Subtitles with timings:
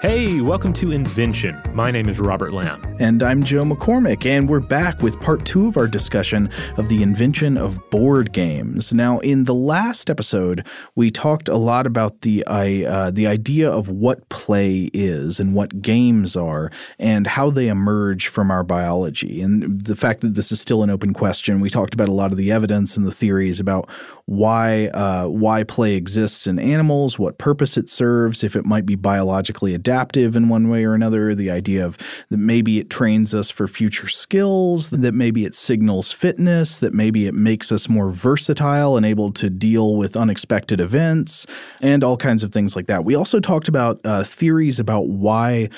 [0.00, 1.60] Hey, welcome to Invention.
[1.74, 2.96] My name is Robert Lamb.
[2.98, 7.02] And I'm Joe McCormick, and we're back with part two of our discussion of the
[7.02, 8.94] invention of board games.
[8.94, 13.90] Now, in the last episode, we talked a lot about the, uh, the idea of
[13.90, 19.42] what play is and what games are and how they emerge from our biology.
[19.42, 22.30] And the fact that this is still an open question, we talked about a lot
[22.30, 23.86] of the evidence and the theories about
[24.30, 28.94] why uh, why play exists in animals, what purpose it serves, if it might be
[28.94, 31.34] biologically adaptive in one way or another.
[31.34, 36.12] The idea of that maybe it trains us for future skills, that maybe it signals
[36.12, 41.44] fitness, that maybe it makes us more versatile and able to deal with unexpected events,
[41.82, 43.04] and all kinds of things like that.
[43.04, 45.68] We also talked about uh, theories about why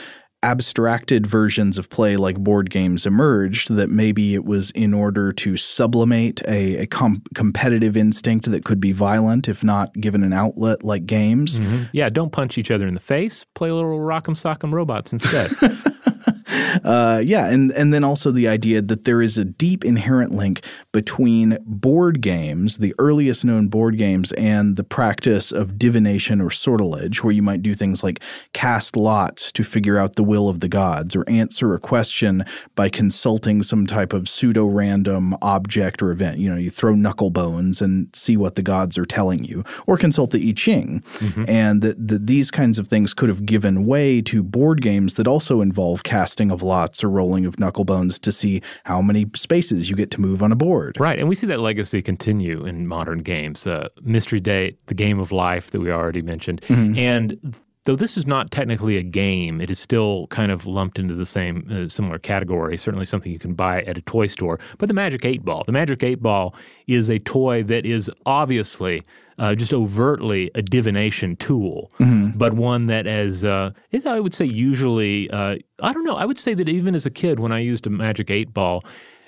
[0.43, 5.57] abstracted versions of play like board games emerged that maybe it was in order to
[5.57, 10.83] sublimate a, a com- competitive instinct that could be violent if not given an outlet
[10.83, 11.61] like games.
[11.61, 11.85] Mm-hmm.
[11.93, 13.45] Yeah, don't punch each other in the face.
[13.55, 15.53] Play little rock'em sock'em robots instead.
[16.85, 20.65] uh, yeah, and and then also the idea that there is a deep inherent link
[20.93, 27.23] between board games, the earliest known board games, and the practice of divination or sortilege,
[27.23, 28.21] where you might do things like
[28.53, 32.89] cast lots to figure out the will of the gods, or answer a question by
[32.89, 36.39] consulting some type of pseudo random object or event.
[36.39, 39.97] You know, you throw knuckle bones and see what the gods are telling you, or
[39.97, 41.45] consult the I Ching, mm-hmm.
[41.49, 45.27] and that the, these kinds of things could have given way to board games that
[45.27, 49.89] also involve casting of lots or rolling of knuckle bones to see how many spaces
[49.89, 50.99] you get to move on a board.
[50.99, 51.19] Right.
[51.19, 53.67] And we see that legacy continue in modern games.
[53.67, 56.63] Uh, Mystery Date, the game of life that we already mentioned.
[56.63, 56.99] Mm-hmm.
[56.99, 57.55] And
[57.85, 61.27] though this is not technically a game, it is still kind of lumped into the
[61.27, 62.77] same uh, similar category.
[62.77, 64.59] Certainly something you can buy at a toy store.
[64.79, 66.55] But the Magic Eight Ball, the Magic Eight Ball
[66.87, 69.03] is a toy that is obviously
[69.43, 72.39] uh, just overtly a divination tool, mm-hmm.
[72.39, 73.73] but one that, as uh,
[74.07, 76.15] I would say, usually, uh, I don't know.
[76.15, 78.85] I would say that even as a kid, when I used a Magic Eight Ball,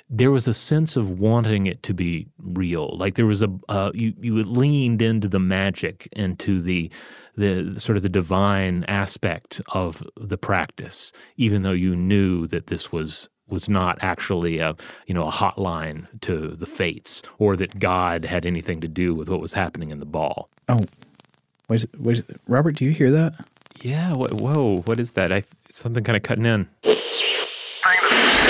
[0.09, 2.97] there was a sense of wanting it to be real.
[2.97, 6.93] Like there was a uh, you you leaned into the magic and to the
[7.37, 12.93] the sort of the divine aspect of the practice, even though you knew that this
[12.93, 14.75] was was not actually a
[15.07, 19.29] you know a hotline to the fates or that God had anything to do with
[19.29, 20.49] what was happening in the ball.
[20.69, 20.85] Oh,
[21.69, 23.35] wait, wait, Robert, do you hear that?
[23.81, 24.15] Yeah.
[24.15, 25.33] What, whoa, what is that?
[25.33, 26.69] I something kind of cutting in.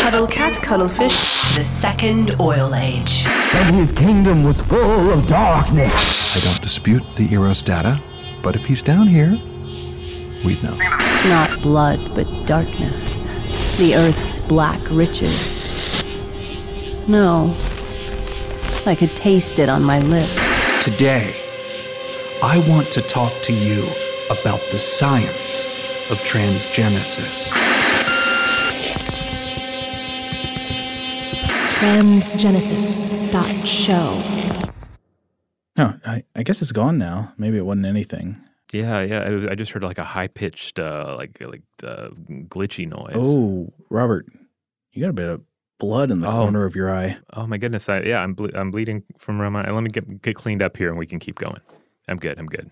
[0.05, 1.49] Cuddle cat, cuddlefish.
[1.49, 3.25] To the second oil age.
[3.27, 5.93] And his kingdom was full of darkness.
[6.37, 8.01] I don't dispute the Eros data,
[8.43, 9.31] but if he's down here,
[10.45, 10.77] we'd know.
[11.27, 13.17] Not blood, but darkness.
[13.79, 15.57] The Earth's black riches.
[17.09, 17.55] No.
[18.87, 20.85] I could taste it on my lips.
[20.85, 21.41] Today,
[22.43, 23.89] I want to talk to you
[24.31, 25.65] about the science
[26.11, 27.51] of transgenesis.
[31.71, 34.71] Transgenesis.show.
[35.77, 37.33] Oh, I, I guess it's gone now.
[37.37, 38.41] Maybe it wasn't anything.
[38.75, 39.21] Yeah, yeah.
[39.21, 42.09] I, I just heard like a high pitched, uh, like like uh,
[42.49, 43.15] glitchy noise.
[43.27, 44.27] Oh, Robert,
[44.93, 45.43] you got a bit of
[45.79, 46.43] blood in the Oh.
[46.43, 47.17] corner of your eye.
[47.33, 47.89] Oh my goodness!
[47.89, 49.71] I, yeah, I'm ble- I'm bleeding from around my.
[49.71, 51.61] Let me get get cleaned up here, and we can keep going.
[52.09, 52.39] I'm good.
[52.39, 52.71] I'm good.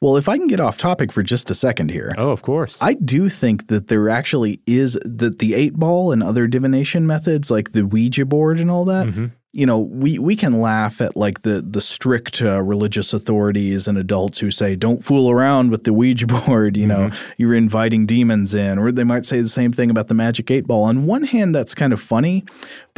[0.00, 2.14] Well, if I can get off topic for just a second here.
[2.16, 2.78] Oh, of course.
[2.80, 7.50] I do think that there actually is that the eight ball and other divination methods,
[7.50, 9.08] like the Ouija board and all that.
[9.08, 9.26] Mm-hmm.
[9.54, 13.96] You know, we we can laugh at like the the strict uh, religious authorities and
[13.96, 16.76] adults who say don't fool around with the Ouija board.
[16.76, 17.32] You know, Mm-hmm.
[17.38, 20.66] you're inviting demons in, or they might say the same thing about the magic eight
[20.66, 20.84] ball.
[20.84, 22.44] On one hand, that's kind of funny,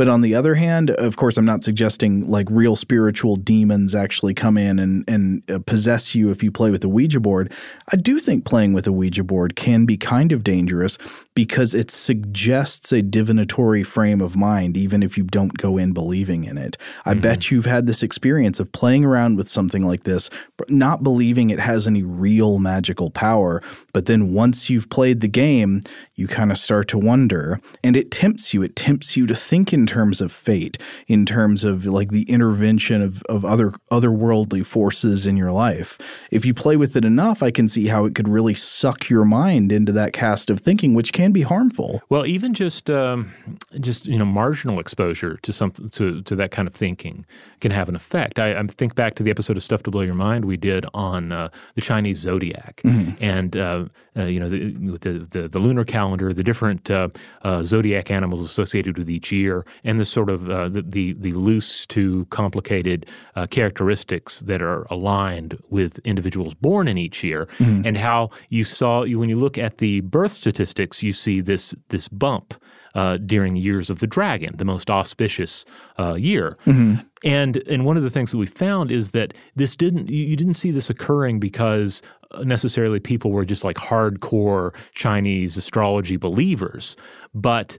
[0.01, 4.33] but on the other hand, of course, I'm not suggesting like real spiritual demons actually
[4.33, 7.53] come in and and uh, possess you if you play with the Ouija board.
[7.93, 10.97] I do think playing with a Ouija board can be kind of dangerous
[11.35, 16.45] because it suggests a divinatory frame of mind, even if you don't go in believing
[16.45, 16.79] in it.
[17.05, 20.31] I bet you've had this experience of playing around with something like this,
[20.71, 23.63] not believing it has any real magical power.
[23.93, 25.83] But then once you've played the game,
[26.15, 28.63] you kind of start to wonder, and it tempts you.
[28.63, 30.79] It tempts you to think in terms of fate,
[31.09, 35.99] in terms of like the intervention of, of other otherworldly forces in your life.
[36.31, 39.25] If you play with it enough, I can see how it could really suck your
[39.25, 42.03] mind into that cast of thinking, which can be harmful.
[42.09, 43.33] Well, even just um,
[43.81, 47.27] just you know marginal exposure to something to to that kind of thinking
[47.61, 48.39] can have an effect.
[48.39, 50.87] I, I think back to the episode of Stuff to Blow Your Mind we did
[50.95, 52.81] on uh, the Chinese zodiac,
[53.21, 53.85] and uh,
[54.17, 57.09] uh, you know the, with the, the the lunar calendar, the different uh,
[57.43, 61.33] uh, zodiac animals associated with each year, and the sort of uh, the, the the
[61.33, 63.07] loose to complicated
[63.37, 67.87] uh, characteristics that are aligned with individuals born in each year, Mhm.
[67.87, 72.09] and how you saw when you look at the birth statistics, you see this this
[72.09, 72.55] bump
[72.95, 75.65] uh, during the years of the dragon, the most auspicious
[75.99, 76.57] uh, year.
[76.67, 77.05] Mhm.
[77.23, 80.37] And and one of the things that we found is that this didn't you, you
[80.37, 82.03] didn't see this occurring because
[82.33, 86.97] uh, necessarily people were just like hardcore Chinese astrology believers,
[87.35, 87.79] but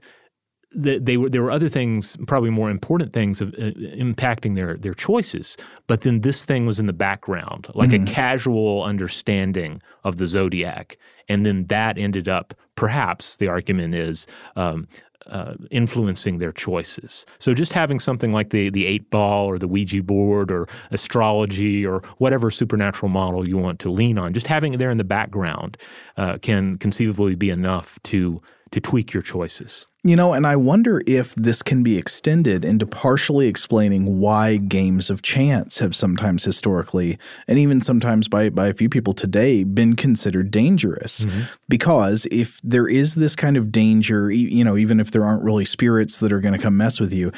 [0.74, 4.76] that they were there were other things, probably more important things of uh, impacting their
[4.76, 5.56] their choices.
[5.86, 8.08] But then this thing was in the background, like Mhm.
[8.08, 10.96] a casual understanding of the zodiac,
[11.28, 14.26] and then that ended up, perhaps the argument is.
[14.56, 14.86] Um,
[15.28, 17.24] uh, influencing their choices.
[17.38, 21.86] So just having something like the the eight ball or the Ouija board or astrology
[21.86, 25.04] or whatever supernatural model you want to lean on, just having it there in the
[25.04, 25.76] background
[26.16, 28.42] uh, can conceivably be enough to
[28.72, 29.86] to tweak your choices.
[30.04, 35.10] You know, and I wonder if this can be extended into partially explaining why games
[35.10, 39.94] of chance have sometimes historically, and even sometimes by, by a few people today, been
[39.94, 41.20] considered dangerous.
[41.20, 41.42] Mm-hmm.
[41.68, 45.64] Because if there is this kind of danger, you know, even if there aren't really
[45.64, 47.30] spirits that are going to come mess with you,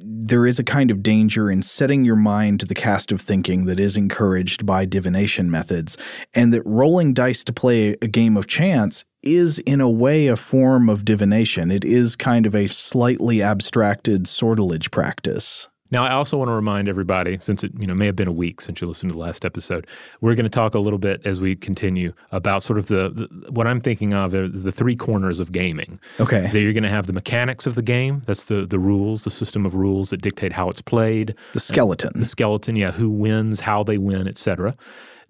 [0.00, 3.66] there is a kind of danger in setting your mind to the cast of thinking
[3.66, 5.96] that is encouraged by divination methods,
[6.34, 10.36] and that rolling dice to play a game of chance is in a way a
[10.36, 11.70] form of divination.
[11.70, 15.68] It is kind of a slightly abstracted sortilege practice.
[15.90, 18.32] Now, I also want to remind everybody, since it you know may have been a
[18.32, 19.86] week since you listened to the last episode,
[20.20, 23.50] we're going to talk a little bit as we continue about sort of the, the
[23.50, 25.98] what I'm thinking of are the three corners of gaming.
[26.20, 26.48] Okay.
[26.52, 28.22] That you're going to have the mechanics of the game.
[28.26, 31.34] That's the the rules, the system of rules that dictate how it's played.
[31.52, 32.12] The skeleton.
[32.14, 34.76] the skeleton, yeah, who wins, how they win, etc.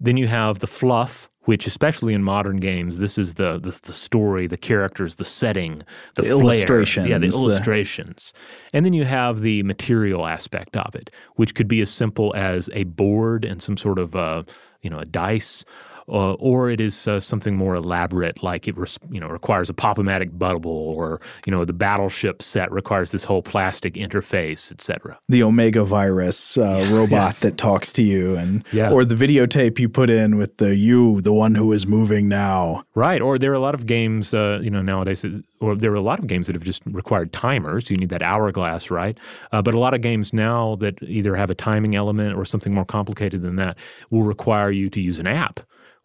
[0.01, 3.91] Then you have the fluff, which especially in modern games, this is the the, the
[4.07, 5.73] story, the characters, the setting,
[6.13, 6.31] the, The flair.
[6.41, 8.33] illustrations, yeah, the the- illustrations,
[8.73, 12.69] and then you have the material aspect of it, which could be as simple as
[12.73, 14.43] a board and some sort of uh,
[14.83, 15.65] you know a dice.
[16.11, 19.73] Uh, or it is uh, something more elaborate, like it res- you know requires a
[19.73, 25.19] pop-o-matic bubble, or you know the battleship set requires this whole plastic interface, etc.
[25.29, 27.39] The Omega virus uh, robot yes.
[27.41, 28.91] that talks to you, and Yeah.
[28.91, 32.83] or the videotape you put in with the you, the one who is moving now.
[32.95, 33.21] Right.
[33.21, 35.95] Or there are a lot of games, uh, you know, nowadays, that- or there are
[35.95, 37.89] a lot of games that have just required timers.
[37.89, 39.17] You need that hourglass, right?
[39.51, 42.73] Uh, but a lot of games now that either have a timing element or something
[42.73, 43.77] more complicated than that
[44.09, 45.59] will require you to use an app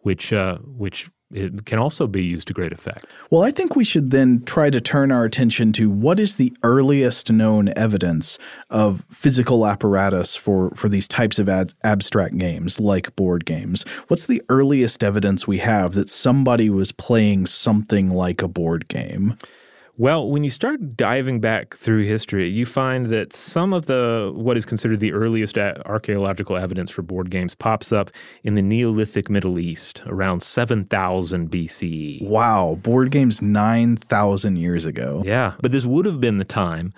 [0.04, 3.06] which uh, which it can also be used to great effect.
[3.30, 6.56] Well, I think we should then try to turn our attention to what is the
[6.62, 8.38] earliest known evidence
[8.70, 13.84] of physical apparatus for, for these types of ad, abstract games, like board games.
[14.06, 19.36] What's the earliest evidence we have that somebody was playing something like a board game?
[19.96, 24.56] Well, when you start diving back through history, you find that some of the what
[24.56, 28.10] is considered the earliest archaeological evidence for board games pops up
[28.42, 32.26] in the Neolithic Middle East around 7000 BCE.
[32.26, 35.22] Wow, board games 9000 years ago.
[35.24, 36.92] Yeah, but this would have been the time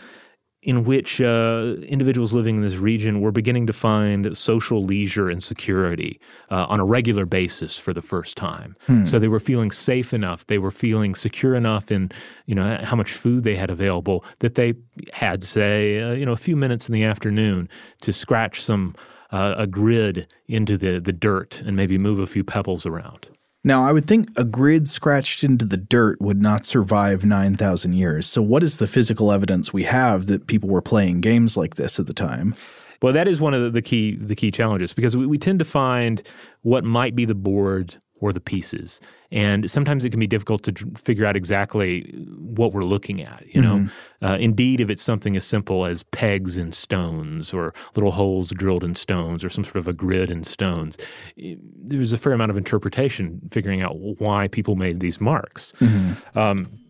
[0.67, 5.41] in which uh, individuals living in this region were beginning to find social leisure and
[5.41, 6.21] security
[6.51, 8.75] uh, on a regular basis for the first time.
[8.89, 9.05] Hmm.
[9.05, 12.11] So they were feeling safe enough, they were feeling secure enough in
[12.47, 14.75] you know how much food they had available that they
[15.13, 17.69] had, say, uh, you know, a few minutes in the afternoon
[18.01, 18.97] to scratch some
[19.31, 23.29] uh, a grid into the the dirt and maybe move a few pebbles around.
[23.67, 28.25] Now, I would think a grid scratched into the dirt would not survive 9,000 years.
[28.25, 31.99] So, what is the physical evidence we have that people were playing games like this
[31.99, 32.55] at the time?
[33.03, 35.65] Well, that is one of the key the key challenges because we, we tend to
[35.65, 36.23] find
[36.63, 39.01] what might be the board or the pieces.
[39.31, 42.03] And sometimes it can be difficult to figure out exactly
[42.39, 43.45] what we're looking at.
[43.53, 44.25] You know, mm-hmm.
[44.25, 48.85] uh, indeed, if it's something as simple as pegs in stones or little holes drilled
[48.85, 50.97] in stones or some sort of a grid in stones,
[51.37, 55.73] there's a fair amount of interpretation figuring out why people made these marks.
[55.81, 56.39] Mm-hmm.
[56.39, 56.86] Um,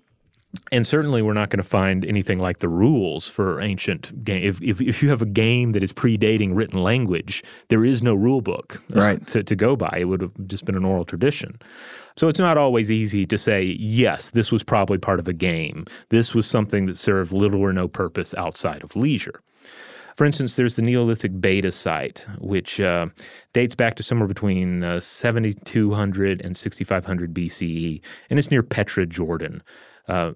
[0.73, 4.43] and certainly we're not going to find anything like the rules for ancient game.
[4.43, 8.15] If, if, if, you have a game that is predating written language, there is no
[8.15, 9.25] rule book right.
[9.29, 9.99] to, to go by.
[9.99, 11.59] It would have just been an oral tradition.
[12.17, 15.85] So it's not always easy to say, yes, this was probably part of a game.
[16.09, 19.43] This was something that served little or no purpose outside of leisure.
[20.17, 23.09] For instance, there's the Neolithic Beidha site, which uh,
[23.53, 29.63] dates back to somewhere between uh, 7200 and 6500 BCE, and it's near Petra, Jordan.
[30.09, 30.33] Uh,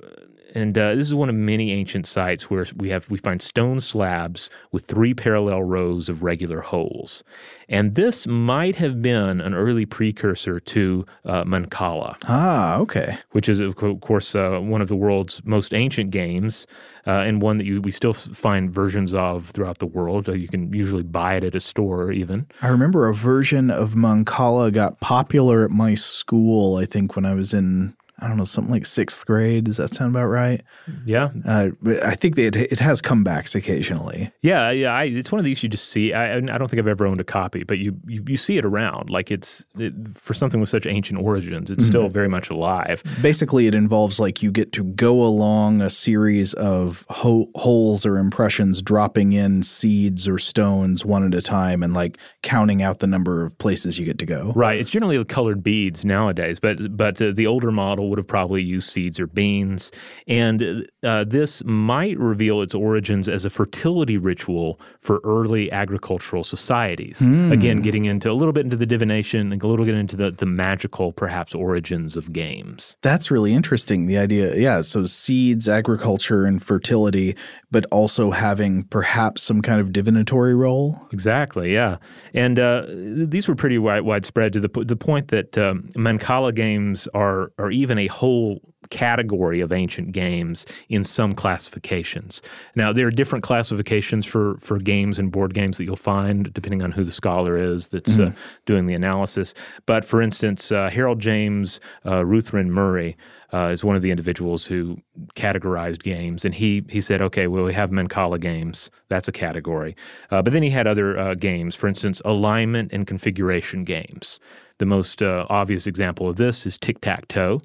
[0.54, 3.80] and uh, this is one of many ancient sites where we have we find stone
[3.80, 7.22] slabs with three parallel rows of regular holes,
[7.68, 12.16] and this might have been an early precursor to uh, Mancala.
[12.24, 13.16] Ah, okay.
[13.30, 16.66] Which is of course uh, one of the world's most ancient games,
[17.06, 20.28] uh, and one that you, we still find versions of throughout the world.
[20.28, 22.46] Uh, you can usually buy it at a store, even.
[22.62, 26.76] I remember a version of Mancala got popular at my school.
[26.76, 29.64] I think when I was in I don't know, something like sixth grade.
[29.64, 30.62] Does that sound about right?
[31.04, 31.30] Yeah.
[31.46, 31.70] Uh,
[32.04, 34.30] I think that it, it has comebacks occasionally.
[34.42, 34.92] Yeah, yeah.
[34.92, 36.12] I, it's one of these you just see.
[36.12, 38.64] I, I don't think I've ever owned a copy, but you you, you see it
[38.64, 39.10] around.
[39.10, 41.88] Like it's it, for something with such ancient origins, it's mm-hmm.
[41.88, 43.02] still very much alive.
[43.22, 48.18] Basically, it involves like you get to go along a series of ho- holes or
[48.18, 53.06] impressions, dropping in seeds or stones one at a time, and like counting out the
[53.06, 54.52] number of places you get to go.
[54.54, 54.78] Right.
[54.78, 58.90] It's generally colored beads nowadays, but but uh, the older model would have probably used
[58.90, 59.90] seeds or beans.
[60.28, 67.20] And uh, this might reveal its origins as a fertility ritual for early agricultural societies.
[67.20, 67.52] Mm.
[67.52, 70.30] Again, getting into a little bit into the divination and a little bit into the,
[70.30, 72.96] the magical, perhaps, origins of games.
[73.00, 74.06] That's really interesting.
[74.06, 74.82] The idea, yeah.
[74.82, 77.36] So seeds, agriculture, and fertility,
[77.70, 81.00] but also having perhaps some kind of divinatory role.
[81.12, 81.98] Exactly, yeah.
[82.34, 87.08] And uh, these were pretty wide, widespread to the, the point that um, Mancala games
[87.14, 92.42] are, are even a whole category of ancient games in some classifications.
[92.74, 96.82] Now, there are different classifications for, for games and board games that you'll find depending
[96.82, 98.30] on who the scholar is that's mm-hmm.
[98.30, 98.32] uh,
[98.66, 99.54] doing the analysis.
[99.86, 103.16] But for instance, uh, Harold James uh, Ruthven Murray
[103.52, 104.99] uh, is one of the individuals who
[105.35, 109.95] categorized games, and he he said, okay, well we have Mancala games, that's a category,
[110.30, 114.40] uh, but then he had other uh, games, for instance, alignment and configuration games.
[114.78, 117.61] The most uh, obvious example of this is tic tac toe.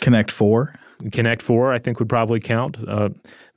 [0.00, 0.74] Connect Four.
[1.12, 2.76] Connect Four, I think, would probably count.
[2.88, 3.10] Uh,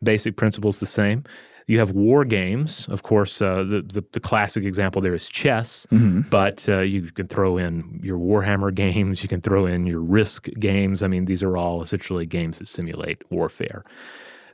[0.04, 1.24] basic principles the same.
[1.70, 3.44] You have war games, of course.
[3.44, 6.22] Uh, the, the, the classic example there is chess, mm-hmm.
[6.22, 9.22] but uh, you can throw in your Warhammer games.
[9.22, 11.04] You can throw in your Risk games.
[11.04, 13.84] I mean, these are all essentially games that simulate warfare.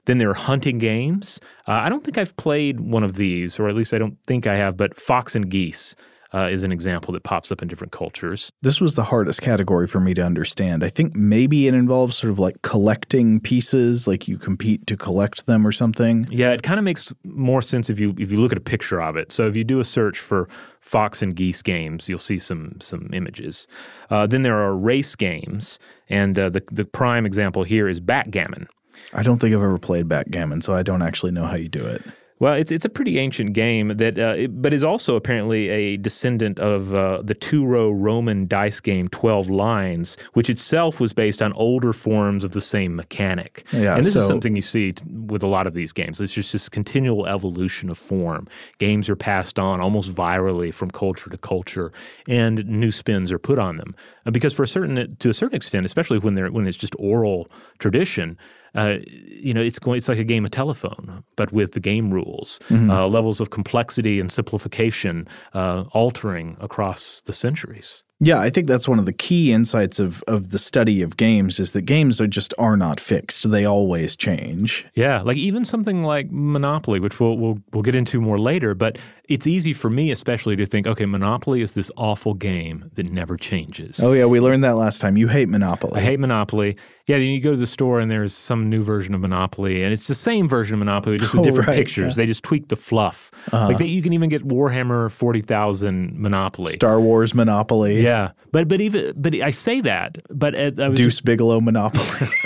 [0.03, 1.39] Then there are hunting games.
[1.65, 4.45] Uh, I don't think I've played one of these, or at least I don't think
[4.45, 4.75] I have.
[4.75, 5.95] But Fox and Geese
[6.34, 8.51] uh, is an example that pops up in different cultures.
[8.62, 10.84] This was the hardest category for me to understand.
[10.84, 15.46] I think maybe it involves sort of like collecting pieces, like you compete to collect
[15.46, 16.27] them or something.
[16.29, 19.01] Yeah, it kind of makes more sense if you if you look at a picture
[19.01, 19.32] of it.
[19.32, 20.48] So if you do a search for
[20.82, 23.67] fox and geese games, you'll see some some images.
[24.10, 25.79] Uh, then there are race games,
[26.10, 28.67] and uh, the the prime example here is backgammon.
[29.13, 31.86] I don't think I've ever played backgammon, so I don't actually know how you do
[31.86, 32.01] it.
[32.37, 35.95] Well, it's it's a pretty ancient game that, uh, it, but is also apparently a
[35.95, 41.41] descendant of uh, the two row Roman dice game Twelve Lines, which itself was based
[41.41, 43.63] on older forms of the same mechanic.
[43.71, 46.19] Yeah, and this so- is something you see t- with a lot of these games.
[46.19, 48.47] It's just this continual evolution of form.
[48.79, 51.93] Games are passed on almost virally from culture to culture,
[52.27, 53.95] and new spins are put on them.
[54.25, 56.95] Uh, because for a certain to a certain extent, especially when they're when it's just
[56.99, 57.49] oral
[57.79, 58.37] tradition.
[58.75, 58.98] Uh,
[59.29, 59.98] you know, it's going.
[59.98, 62.91] It's like a game of telephone, but with the game rules, Mhm.
[62.91, 68.03] uh, levels of complexity and simplification uh, altering across the centuries.
[68.22, 71.60] Yeah, I think that's one of the key insights of of the study of games
[71.60, 73.50] is that games are just are not fixed.
[73.50, 74.86] They always change.
[74.95, 78.98] Yeah, like even something like Monopoly, which we'll we'll we'll get into more later, but
[79.27, 83.36] it's easy for me especially to think, okay, Monopoly is this awful game that never
[83.38, 84.00] changes.
[84.00, 85.17] Oh yeah, we learned that last time.
[85.17, 86.00] You hate Monopoly.
[86.00, 86.77] I hate Monopoly.
[87.07, 89.93] Yeah, then you go to the store and there's some new version of Monopoly, and
[89.93, 92.13] it's the same version of Monopoly, just with Oh, different right, pictures.
[92.13, 92.24] yeah.
[92.24, 93.29] They just tweak the fluff.
[93.51, 93.67] Uh-huh.
[93.67, 96.72] Like they, you can even get Warhammer forty thousand Monopoly.
[96.74, 98.01] Star Wars Monopoly.
[98.04, 98.04] Yeah,
[98.51, 102.27] but but even but I say that, but I was Deuce just- Bigelow Monopoly.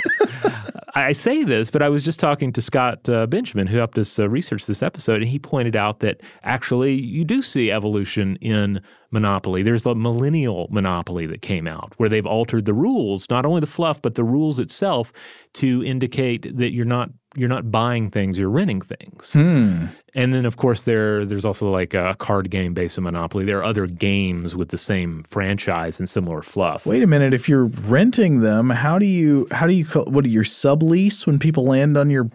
[0.94, 4.18] I say this, but I was just talking to Scott uh, Benjamin, who helped us
[4.18, 8.80] uh, research this episode, and he pointed out that actually you do see evolution in
[9.10, 9.62] Monopoly.
[9.62, 13.66] There's a millennial Monopoly that came out where they've altered the rules, not only the
[13.66, 15.12] fluff, but the rules itself,
[15.54, 19.34] to indicate that you're not you're not buying things, you're renting things.
[19.34, 19.86] Hmm.
[20.14, 23.44] And then, of course, there there's also like a card game based on Monopoly.
[23.44, 26.86] There are other games with the same franchise and similar fluff.
[26.86, 27.32] Wait a minute.
[27.32, 31.26] If you're renting them, how do you how do you call, what do your sublease
[31.26, 32.30] when people land on your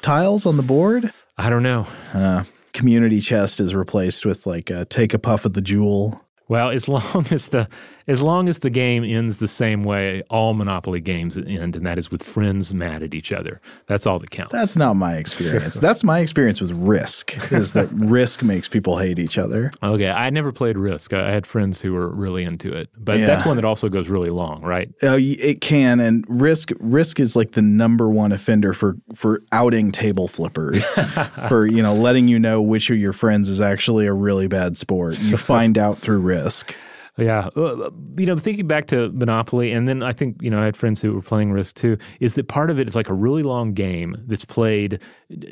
[0.00, 1.12] tiles on the board?
[1.36, 1.86] I don't know.
[2.12, 2.44] Uh,
[2.80, 6.18] community chest is replaced with like a take a puff of the Juul.
[6.48, 7.68] Well, as long as the
[8.10, 11.96] as long as the game ends the same way all Monopoly games end, and that
[11.98, 13.60] is with friends mad at each other.
[13.86, 14.52] That's all that counts.
[14.52, 15.74] That's not my experience.
[15.80, 17.52] That's my experience with Risk.
[17.52, 19.70] Is that Risk makes people hate each other?
[19.82, 21.14] Okay, I never played Risk.
[21.14, 23.26] I had friends who were really into it, but Yeah.
[23.26, 24.90] that's one that also goes really long, right?
[25.02, 29.92] Uh, it can, and Risk Risk is like the number one offender for for outing
[29.92, 30.84] table flippers,
[31.48, 34.76] for you know letting you know which of your friends is actually a really bad
[34.76, 35.18] sport.
[35.22, 36.74] You find out through Risk.
[37.20, 40.64] Yeah, Uh, you know, thinking back to Monopoly, and then I think you know I
[40.64, 41.96] had friends who were playing Risk too.
[42.20, 45.00] Is that part of it is like a really long game that's played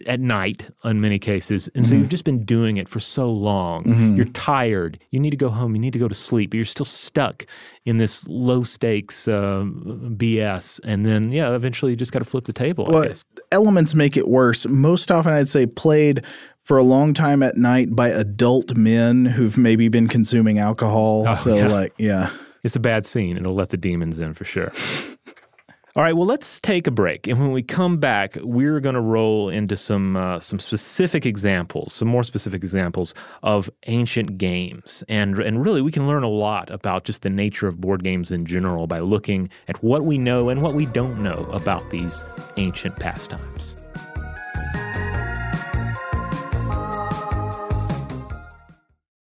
[0.06, 1.98] at night in many cases, and so Mhm.
[1.98, 3.84] you've just been doing it for so long.
[3.84, 4.16] Mhm.
[4.16, 4.98] You're tired.
[5.10, 5.74] You need to go home.
[5.74, 7.46] You need to go to sleep, but you're still stuck
[7.84, 9.64] in this low stakes uh,
[10.16, 10.80] BS.
[10.84, 12.86] And then yeah, eventually you just got to flip the table.
[12.88, 13.08] Well,
[13.52, 14.66] elements make it worse.
[14.66, 16.24] Most often, I'd say played
[16.68, 21.24] for a long time at night by adult men who've maybe been consuming alcohol.
[21.26, 21.66] Oh, so, yeah.
[21.66, 22.30] like, yeah.
[22.62, 23.38] It's a bad scene.
[23.38, 24.70] It'll let the demons in for sure.
[25.96, 29.00] All right, well, let's take a break, and when we come back, we're going to
[29.00, 35.38] roll into some uh, some specific examples, some more specific examples of ancient games, and
[35.38, 38.44] and really, we can learn a lot about just the nature of board games in
[38.46, 42.22] general by looking at what we know and what we don't know about these
[42.58, 43.74] ancient pastimes.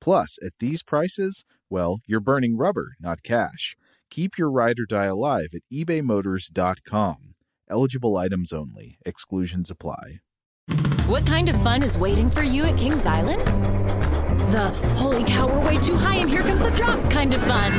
[0.00, 3.76] Plus, at these prices, well, you're burning rubber, not cash.
[4.10, 7.34] Keep your ride or die alive at ebaymotors.com.
[7.68, 10.20] Eligible items only, exclusions apply.
[11.06, 13.40] What kind of fun is waiting for you at Kings Island?
[14.50, 17.72] The holy cow, we're way too high and here comes the drop kind of fun.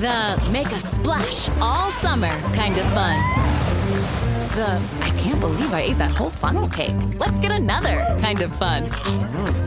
[0.00, 4.27] The make a splash all summer kind of fun.
[4.54, 6.96] The I can't believe I ate that whole funnel cake.
[7.18, 8.88] Let's get another kind of fun.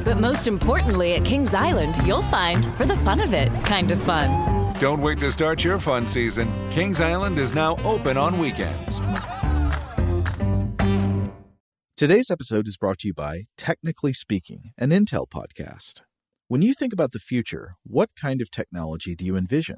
[0.03, 4.01] But most importantly, at Kings Island, you'll find for the fun of it kind of
[4.01, 4.73] fun.
[4.79, 6.51] Don't wait to start your fun season.
[6.71, 8.99] Kings Island is now open on weekends.
[11.95, 16.01] Today's episode is brought to you by Technically Speaking, an Intel podcast.
[16.47, 19.77] When you think about the future, what kind of technology do you envision?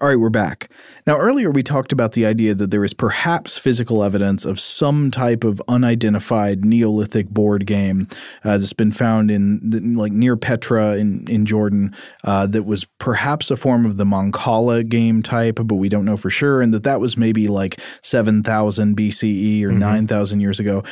[0.00, 0.68] All right, we're back.
[1.06, 5.12] Now, earlier we talked about the idea that there is perhaps physical evidence of some
[5.12, 8.08] type of unidentified Neolithic board game
[8.42, 13.50] uh, that's been found in, like, near Petra in in Jordan uh, that was perhaps
[13.50, 16.82] a form of the Mancala game type, but we don't know for sure, and that
[16.82, 19.78] that was maybe like seven thousand BCE or mm-hmm.
[19.78, 20.82] nine thousand years ago.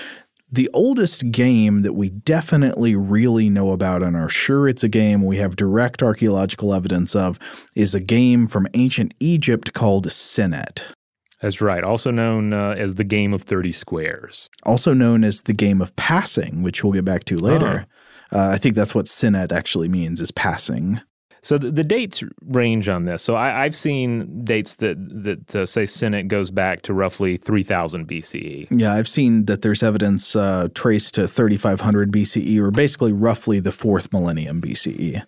[0.52, 5.22] The oldest game that we definitely really know about and are sure it's a game
[5.22, 7.38] we have direct archaeological evidence of
[7.76, 10.82] is a game from ancient Egypt called Senet.
[11.40, 11.84] That's right.
[11.84, 14.48] Also known uh, as the game of 30 squares.
[14.64, 17.86] Also known as the game of passing, which we'll get back to later.
[18.32, 18.38] Uh-huh.
[18.38, 21.00] Uh, I think that's what Senet actually means is passing.
[21.42, 23.22] So the, the, dates range on this.
[23.22, 28.06] So I, have seen dates that that uh, say Senet goes back to roughly 3000
[28.06, 28.68] BCE.
[28.70, 33.72] Yeah, I've seen that there's evidence uh, traced to 3500 BCE, or basically roughly the
[33.72, 35.24] fourth millennium BCE.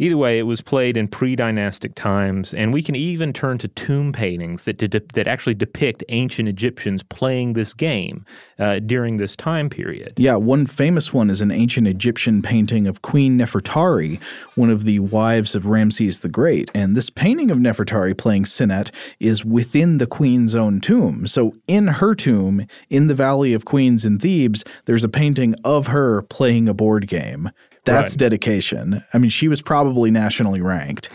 [0.00, 4.14] Either way, it was played in pre-dynastic times, and we can even turn to tomb
[4.14, 8.24] paintings that de- that actually depict ancient Egyptians playing this game
[8.58, 10.14] uh, during this time period.
[10.16, 14.18] Yeah, one famous one is an ancient Egyptian painting of Queen Nefertari,
[14.54, 18.90] one of the wives of Ramses the Great, and this painting of Nefertari playing Senet
[19.18, 21.26] is within the queen's own tomb.
[21.26, 25.88] So in her tomb, in the Valley of Queens in Thebes, there's a painting of
[25.88, 27.50] her playing a board game.
[27.90, 28.18] That's right.
[28.18, 29.04] dedication.
[29.12, 31.10] I mean, she was probably nationally ranked.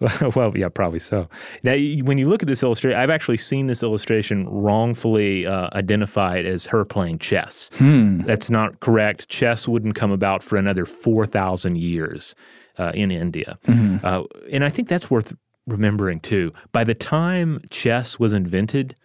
[0.36, 1.28] well, yeah, probably so.
[1.62, 6.46] Now, when you look at this illustration, I've actually seen this illustration wrongfully uh, identified
[6.46, 7.70] as her playing chess.
[7.74, 8.22] Hmm.
[8.22, 9.28] That's not correct.
[9.28, 12.34] Chess wouldn't come about for another 4,000 years
[12.78, 13.58] uh, in India.
[13.66, 14.04] Mm-hmm.
[14.04, 15.34] Uh, and I think that's worth
[15.66, 16.52] remembering too.
[16.72, 18.96] By the time chess was invented,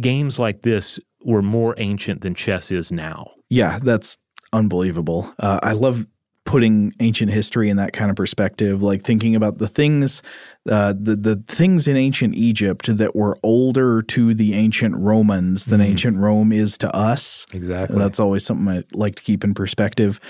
[0.00, 3.30] games like this were more ancient than chess is now.
[3.48, 4.16] Yeah, that's
[4.56, 5.32] unbelievable.
[5.38, 6.06] Uh, I love
[6.44, 10.22] putting ancient history in that kind of perspective, like thinking about the things,
[10.68, 15.80] uh, the the things in ancient Egypt that were older to the ancient Romans than
[15.80, 15.86] mm.
[15.86, 17.46] ancient Rome is to us.
[17.52, 17.98] Exactly.
[17.98, 20.20] That's always something I like to keep in perspective.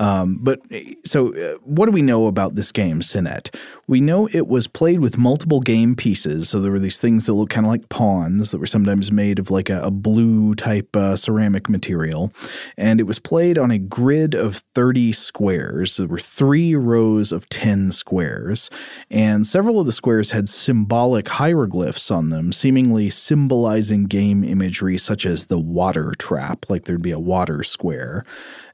[0.00, 0.60] Um, but
[1.04, 3.54] so, uh, what do we know about this game, Senet?
[3.86, 6.48] We know it was played with multiple game pieces.
[6.48, 9.38] So there were these things that look kind of like pawns that were sometimes made
[9.38, 12.32] of like a, a blue type uh, ceramic material,
[12.78, 15.98] and it was played on a grid of thirty squares.
[15.98, 18.70] There were three rows of ten squares,
[19.10, 25.26] and several of the squares had symbolic hieroglyphs on them, seemingly symbolizing game imagery such
[25.26, 28.24] as the water trap, like there'd be a water square.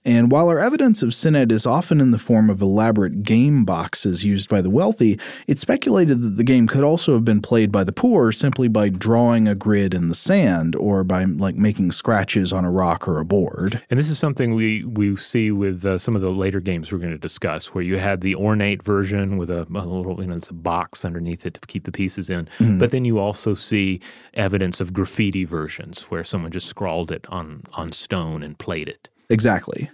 [0.07, 4.25] And while our evidence of Senet is often in the form of elaborate game boxes
[4.25, 7.83] used by the wealthy, it's speculated that the game could also have been played by
[7.83, 12.53] the poor simply by drawing a grid in the sand or by like making scratches
[12.53, 13.83] on a rock or a board.
[13.91, 16.99] And this is something we we see with uh, some of the later games we're
[16.99, 20.37] going to discuss, where you had the ornate version with a, a little, you know,
[20.37, 22.45] it's a box underneath it to keep the pieces in.
[22.61, 22.79] Mm-hmm.
[22.79, 24.01] But then you also see
[24.35, 29.09] evidence of graffiti versions where someone just scrawled it on on stone and played it.
[29.31, 29.91] Exactly.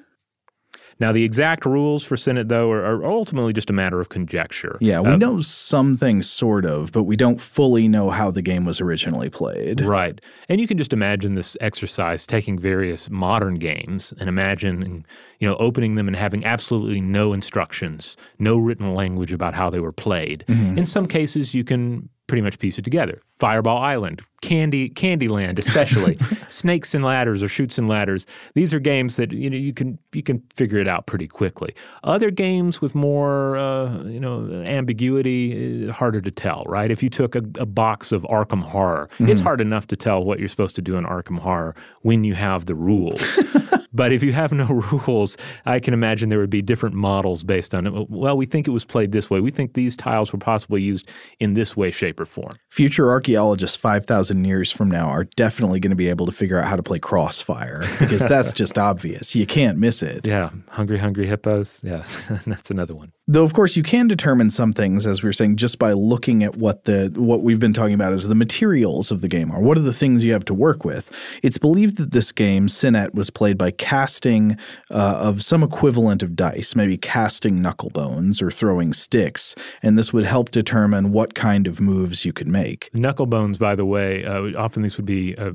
[1.03, 4.79] Now, the exact rules for Senet, though, are, are ultimately just a matter of conjecture.
[4.81, 8.41] Yeah, we uh, know some things sort of, but we don't fully know how the
[8.41, 9.81] game was originally played.
[9.81, 10.21] Right.
[10.49, 15.05] And you can just imagine this exercise taking various modern games and imagine,
[15.41, 19.81] you know, opening them and having absolutely no instructions, no written language about how they
[19.81, 20.45] were played.
[20.47, 20.79] Mm-hmm.
[20.79, 23.21] In some cases, you can pretty much piece it together.
[23.39, 28.27] Fireball Island, Candy Candyland, especially Snakes and Ladders or Chutes and Ladders.
[28.55, 31.75] These are games that you know you can you can figure it out pretty quickly.
[32.05, 36.65] Other games with more uh, you know ambiguity, uh, harder to tell.
[36.67, 36.91] Right?
[36.91, 39.29] If you took a, a box of Arkham Horror, mm-hmm.
[39.29, 42.35] it's hard enough to tell what you're supposed to do in Arkham Horror when you
[42.35, 43.21] have the rules.
[43.93, 44.67] but if you have no
[45.07, 48.11] rules, I can imagine there would be different models based on it.
[48.11, 49.41] Well, we think it was played this way.
[49.41, 52.55] We think these tiles were possibly used in this way, shape, or form.
[52.71, 56.67] Future archaeologists 5,000 years from now are definitely going to be able to figure out
[56.67, 59.35] how to play Crossfire because that's just obvious.
[59.35, 60.27] You can't miss it.
[60.27, 60.51] Yeah.
[60.69, 61.81] Hungry, hungry hippos.
[61.85, 62.05] Yeah.
[62.47, 63.13] that's another one.
[63.29, 66.43] Though of course you can determine some things, as we were saying, just by looking
[66.43, 69.61] at what the what we've been talking about as the materials of the game are.
[69.61, 71.11] What are the things you have to work with?
[71.43, 74.57] It's believed that this game, Senet, was played by casting
[74.93, 80.13] uh, of some equivalent of dice, maybe casting knuckle bones or throwing sticks, and this
[80.13, 82.89] would help determine what kind of moves you could make.
[82.95, 85.51] Knuckle bones, by the way, uh, often these would be uh,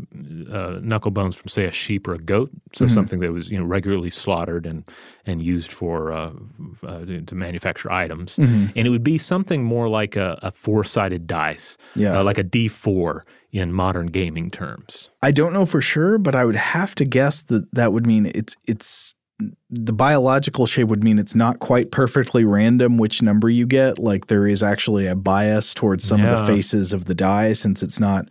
[0.52, 2.94] uh knuckle bones from, say, a sheep or a goat, so mm-hmm.
[2.94, 4.84] something that was you know regularly slaughtered and
[5.26, 6.32] and used for uh,
[6.86, 8.68] uh, to manufacture items, mm-hmm.
[8.76, 12.20] and it would be something more like a, a four-sided dice, yeah.
[12.20, 15.10] like a D4 in modern gaming terms.
[15.22, 18.32] I don't know for sure, but I would have to guess that that would mean
[18.34, 19.16] it's it's
[19.70, 24.00] the biological shape would mean it's not quite perfectly random which number you get.
[24.00, 26.34] Like there is actually a bias towards some yeah.
[26.34, 28.28] of the faces of the die since it's not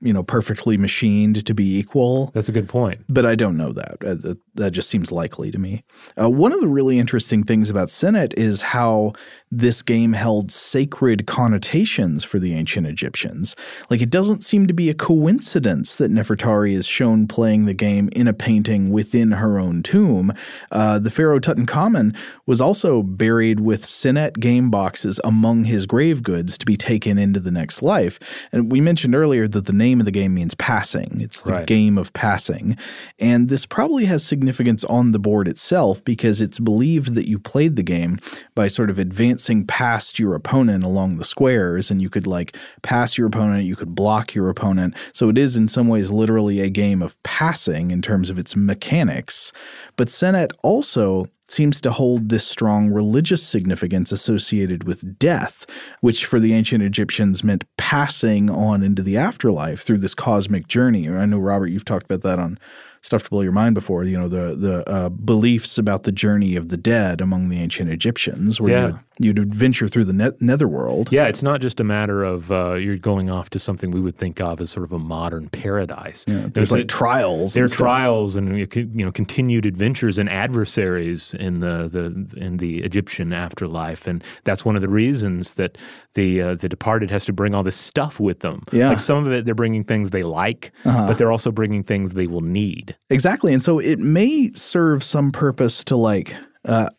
[0.00, 2.30] you know perfectly machined to be equal.
[2.34, 3.04] That's a good point.
[3.08, 3.96] But I don't know that.
[4.04, 5.84] Uh, that just seems likely to me.
[6.20, 9.12] Uh, one of the really interesting things about Senet is how
[9.50, 13.56] this game held sacred connotations for the ancient Egyptians.
[13.88, 18.10] Like, it doesn't seem to be a coincidence that Nefertari is shown playing the game
[18.12, 20.34] in a painting within her own tomb.
[20.70, 26.58] Uh, the pharaoh Tutankhamun was also buried with Senet game boxes among his grave goods
[26.58, 28.18] to be taken into the next life.
[28.52, 31.66] And we mentioned earlier that the name of the game means passing, it's the right.
[31.66, 32.76] game of passing.
[33.18, 37.76] And this probably has significance on the board itself because it's believed that you played
[37.76, 38.18] the game
[38.54, 43.16] by sort of advancing past your opponent along the squares, and you could like pass
[43.16, 44.94] your opponent, you could block your opponent.
[45.12, 48.54] So it is in some ways literally a game of passing in terms of its
[48.54, 49.52] mechanics.
[49.96, 55.66] But Senet also seems to hold this strong religious significance associated with death,
[56.00, 61.08] which for the ancient Egyptians meant passing on into the afterlife through this cosmic journey.
[61.08, 62.58] I know, Robert, you've talked about that on
[63.00, 64.04] stuff to blow your mind before.
[64.04, 67.90] You know the the uh, beliefs about the journey of the dead among the ancient
[67.90, 68.86] Egyptians, where yeah.
[68.86, 71.10] you'd, you'd venture through the net, netherworld.
[71.12, 74.16] Yeah, it's not just a matter of uh, you're going off to something we would
[74.16, 76.24] think of as sort of a modern paradise.
[76.26, 77.54] Yeah, there's, there's like a, trials.
[77.54, 82.82] There are trials and you know continued adventures and adversaries in the the in the
[82.82, 85.78] Egyptian afterlife, and that's one of the reasons that
[86.14, 88.62] the uh, the departed has to bring all this stuff with them.
[88.72, 91.06] Yeah, like some of it they're bringing things they like, uh-huh.
[91.06, 92.96] but they're also bringing things they will need.
[93.10, 93.52] Exactly.
[93.52, 96.90] And so it may serve some purpose to like uh,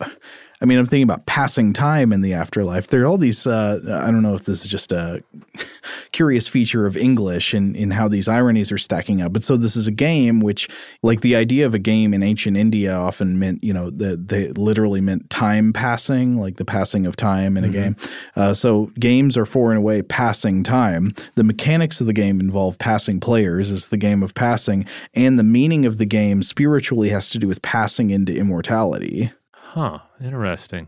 [0.62, 2.88] I mean, I'm thinking about passing time in the afterlife.
[2.88, 3.48] There are all these.
[3.48, 5.24] Uh, I don't know if this is just a
[6.12, 9.32] curious feature of English in in how these ironies are stacking up.
[9.32, 10.68] But so this is a game which,
[11.02, 14.50] like the idea of a game in ancient India, often meant you know the they
[14.50, 17.82] literally meant time passing, like the passing of time in a mm-hmm.
[17.82, 17.96] game.
[18.36, 21.14] Uh, so games are for in a way passing time.
[21.36, 25.44] The mechanics of the game involve passing players as the game of passing, and the
[25.44, 29.32] meaning of the game spiritually has to do with passing into immortality.
[29.70, 30.88] Huh, interesting.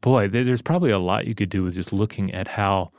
[0.00, 2.90] Boy, there's probably a lot you could do with just looking at how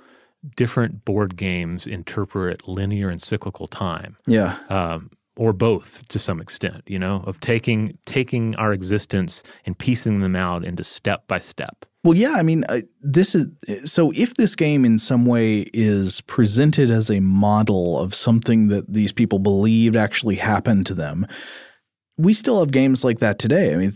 [0.56, 4.16] different board games interpret linear and cyclical time.
[4.28, 4.58] Yeah.
[4.70, 10.22] Um, or both to some extent, you know, of taking taking our existence and piecing
[10.22, 11.86] them out into step by step.
[12.06, 13.48] Well, yeah, I mean, uh, this is
[13.84, 18.92] so if this game in some way is presented as a model of something that
[18.92, 21.28] these people believed actually happened to them,
[22.20, 23.74] we still have games like that today.
[23.74, 23.94] I mean,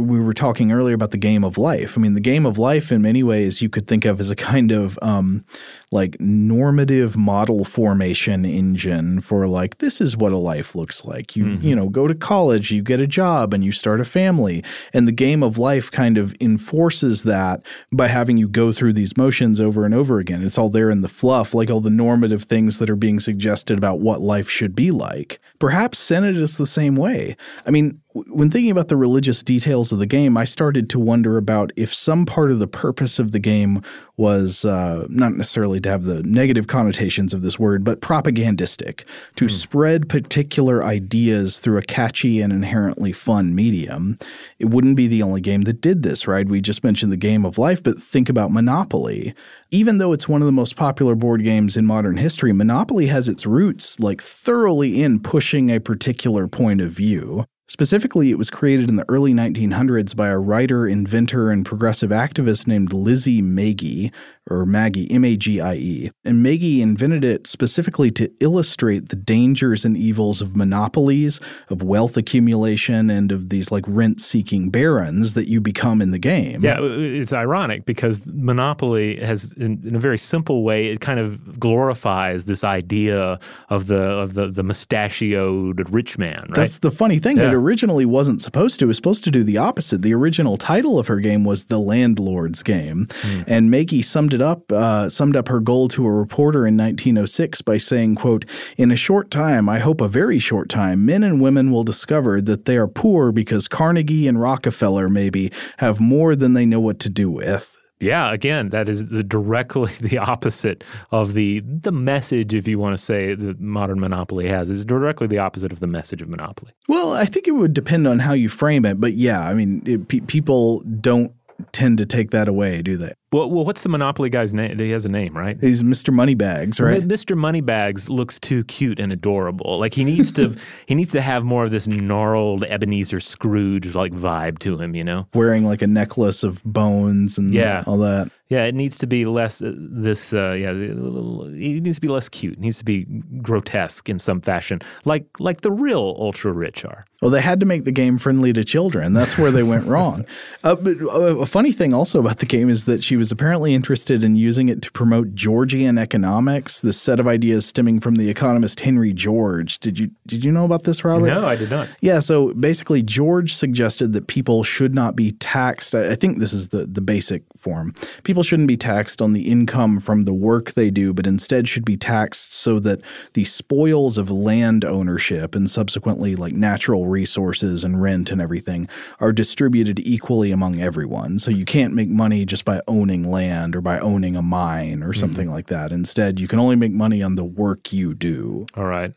[0.00, 1.98] we were talking earlier about the game of life.
[1.98, 4.36] I mean, the game of life, in many ways, you could think of as a
[4.36, 5.44] kind of um,
[5.90, 11.34] like normative model formation engine for like this is what a life looks like.
[11.34, 11.66] You mm-hmm.
[11.66, 14.62] you know go to college, you get a job, and you start a family.
[14.92, 19.16] And the game of life kind of enforces that by having you go through these
[19.16, 20.44] motions over and over again.
[20.44, 23.78] It's all there in the fluff, like all the normative things that are being suggested
[23.78, 25.40] about what life should be like.
[25.58, 27.36] Perhaps Senet is the same way.
[27.66, 31.36] I mean, when thinking about the religious details of the game, I started to wonder
[31.36, 33.82] about if some part of the purpose of the game
[34.16, 39.04] was uh, not necessarily to have the negative connotations of this word, but propagandistic,
[39.36, 39.50] to mm.
[39.50, 44.18] spread particular ideas through a catchy and inherently fun medium.
[44.58, 46.48] It wouldn't be the only game that did this, right?
[46.48, 49.34] We just mentioned the game of life, but think about Monopoly.
[49.70, 53.28] Even though it's one of the most popular board games in modern history, Monopoly has
[53.28, 57.44] its roots like thoroughly in pushing a particular point of view.
[57.70, 62.66] Specifically, it was created in the early 1900s by a writer, inventor, and progressive activist
[62.66, 64.10] named Lizzie Magie,
[64.50, 66.10] or Maggie, M A G I E.
[66.24, 72.16] And Maggie invented it specifically to illustrate the dangers and evils of monopolies, of wealth
[72.16, 76.62] accumulation, and of these like rent seeking barons that you become in the game.
[76.62, 81.58] Yeah, it's ironic because Monopoly has, in, in, a very simple way, it kind of
[81.58, 86.54] glorifies this idea of the of the, the mustachioed rich man, right?
[86.54, 87.36] That's the funny thing.
[87.36, 87.48] Yeah.
[87.48, 88.86] It originally wasn't supposed to.
[88.86, 90.02] It was supposed to do the opposite.
[90.02, 93.06] The original title of her game was The Landlord's Game.
[93.06, 93.44] Mm.
[93.46, 96.76] And Maggie summed it it up, uh, summed up her goal to a reporter in
[96.76, 98.44] 1906 by saying, quote,
[98.76, 102.40] In a short time, I hope a very short time, men and women will discover
[102.42, 107.00] that they are poor because Carnegie and Rockefeller, maybe, have more than they know what
[107.00, 107.74] to do with.
[108.00, 112.96] Yeah, again, that is the directly the opposite of the the message, if you want
[112.96, 114.70] to say, that modern monopoly has.
[114.70, 116.70] Is directly the opposite of the message of monopoly.
[116.86, 119.82] Well, I think it would depend on how you frame it, but yeah, I mean,
[119.84, 121.32] it, pe- people don't
[121.72, 123.12] tend to take that away, do they?
[123.30, 124.78] Well, well, what's the Monopoly guy's name?
[124.78, 125.58] He has a name, right?
[125.60, 126.12] He's Mr.
[126.12, 127.06] Moneybags, right?
[127.06, 127.36] Mr.
[127.36, 129.78] Moneybags looks too cute and adorable.
[129.78, 134.12] Like he needs to, he needs to have more of this gnarled Ebenezer Scrooge like
[134.12, 135.26] vibe to him, you know?
[135.34, 137.82] Wearing like a necklace of bones and yeah.
[137.86, 138.30] all that.
[138.48, 140.32] Yeah, it needs to be less uh, this.
[140.32, 142.54] Uh, yeah, it needs to be less cute.
[142.54, 143.04] It needs to be
[143.42, 147.04] grotesque in some fashion, like like the real ultra rich are.
[147.20, 149.12] Well, they had to make the game friendly to children.
[149.12, 150.24] That's where they went wrong.
[150.64, 153.74] Uh, but uh, a funny thing also about the game is that she was apparently
[153.74, 158.30] interested in using it to promote Georgian economics, this set of ideas stemming from the
[158.30, 159.78] economist Henry George.
[159.80, 161.26] Did you did you know about this, Robert?
[161.26, 161.88] No, I did not.
[162.00, 165.94] Yeah, so basically George suggested that people should not be taxed.
[165.94, 167.92] I think this is the the basic form.
[168.22, 171.84] People shouldn't be taxed on the income from the work they do, but instead should
[171.84, 173.00] be taxed so that
[173.34, 178.88] the spoils of land ownership and subsequently like natural resources and rent and everything
[179.20, 181.38] are distributed equally among everyone.
[181.38, 185.12] So you can't make money just by owning land or by owning a mine or
[185.12, 185.54] something mm-hmm.
[185.54, 185.92] like that.
[185.92, 188.66] Instead, you can only make money on the work you do.
[188.76, 189.12] All right.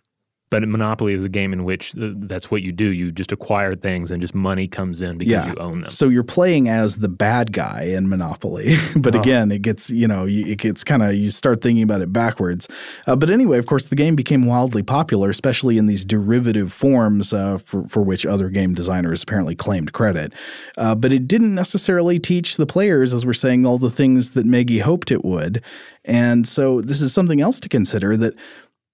[0.51, 2.91] But Monopoly is a game in which that's what you do.
[2.91, 5.47] You just acquire things and just money comes in because yeah.
[5.47, 5.89] you own them.
[5.89, 8.75] So you're playing as the bad guy in Monopoly.
[8.97, 9.19] but oh.
[9.21, 12.67] again, it gets, you know, it gets kind of, you start thinking about it backwards.
[13.07, 17.31] Uh, but anyway, of course, the game became wildly popular, especially in these derivative forms
[17.31, 20.33] uh, for, for which other game designers apparently claimed credit.
[20.77, 24.45] Uh, but it didn't necessarily teach the players, as we're saying, all the things that
[24.45, 25.63] Maggie hoped it would.
[26.03, 28.33] And so this is something else to consider that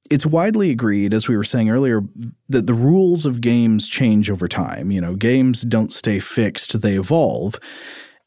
[0.10, 2.02] it's widely agreed, as we were saying earlier,
[2.50, 4.92] that the rules of games change over time.
[4.92, 7.60] You know, games don't stay fixed, they evolve.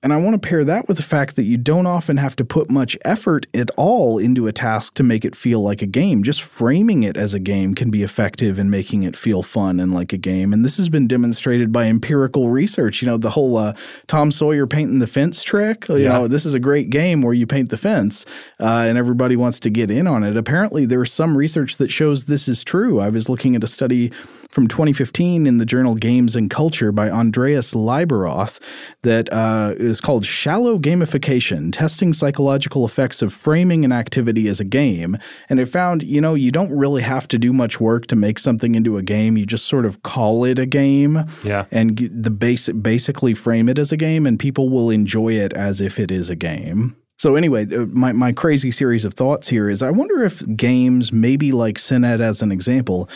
[0.02, 2.44] And I want to pair that with the fact that you don't often have to
[2.44, 6.22] put much effort at all into a task to make it feel like a game.
[6.22, 9.92] Just framing it as a game can be effective in making it feel fun and
[9.92, 10.54] like a game.
[10.54, 13.02] And this has been demonstrated by empirical research.
[13.02, 13.74] You know, the whole uh,
[14.06, 15.86] Tom Sawyer painting the fence trick.
[15.90, 16.12] You yeah.
[16.12, 18.24] know, this is a great game where you paint the fence
[18.58, 20.34] uh, and everybody wants to get in on it.
[20.34, 23.00] Apparently, there's some research that shows this is true.
[23.00, 24.12] I was looking at a study
[24.50, 28.60] from 2015 in the journal Games and Culture by Andreas Lieberoth
[29.02, 34.64] that uh, is called Shallow Gamification Testing Psychological Effects of Framing an Activity as a
[34.64, 35.16] Game.
[35.48, 38.38] And it found, you know, you don't really have to do much work to make
[38.38, 39.36] something into a game.
[39.36, 41.24] You just sort of call it a game.
[41.44, 41.66] Yeah.
[41.70, 45.80] And the basic, basically frame it as a game, and people will enjoy it as
[45.80, 46.96] if it is a game.
[47.20, 51.12] So anyway, uh, my, my crazy series of thoughts here is I wonder if games,
[51.12, 53.10] maybe like Senet as an example,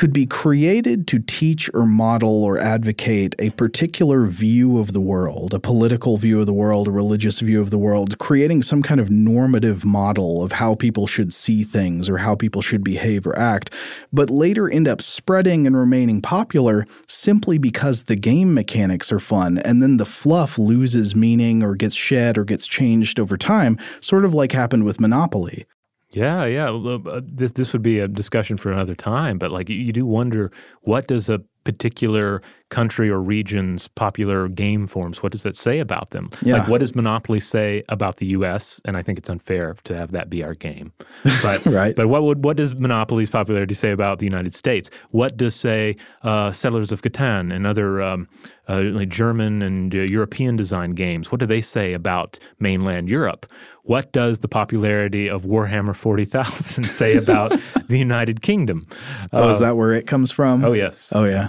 [0.00, 5.52] could be created to teach or model or advocate a particular view of the world,
[5.52, 8.98] a political view of the world, a religious view of the world, creating some kind
[8.98, 13.38] of normative model of how people should see things or how people should behave or
[13.38, 13.74] act,
[14.10, 19.58] but later end up spreading and remaining popular simply because the game mechanics are fun
[19.58, 24.24] and then the fluff loses meaning or gets shed or gets changed over time, sort
[24.24, 25.66] of like happened with Monopoly.
[26.12, 26.70] Yeah, yeah.
[26.70, 30.04] Uh, this this would be a discussion for another time, but like you, you do
[30.04, 30.50] wonder
[30.82, 36.10] what does a particular country or region's popular game forms what does that say about
[36.10, 36.30] them?
[36.42, 36.58] Yeah.
[36.58, 40.12] like what does monopoly say about the us and i think it's unfair to have
[40.12, 40.92] that be our game.
[41.42, 41.96] But right.
[41.96, 44.90] but what would what does monopoly's popularity say about the united states?
[45.10, 48.28] What does say uh, settlers of catan and other um,
[48.68, 51.32] uh, like german and uh, european design games?
[51.32, 53.46] What do they say about mainland europe?
[53.82, 57.50] What does the popularity of warhammer 40000 say about
[57.88, 58.86] the united kingdom?
[59.32, 60.64] Oh is that where it comes from?
[60.64, 61.12] Oh yes.
[61.12, 61.48] Oh yeah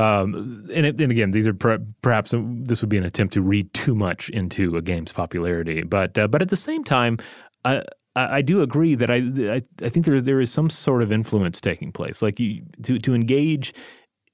[0.00, 3.42] um, and, it, and, again, these are per, perhaps this would be an attempt to
[3.42, 7.18] read too much into a game's popularity, but uh, but at the same time,
[7.64, 7.82] I,
[8.16, 9.16] I do agree that I,
[9.56, 12.22] I, I think there there is some sort of influence taking place.
[12.22, 13.74] Like you, to to engage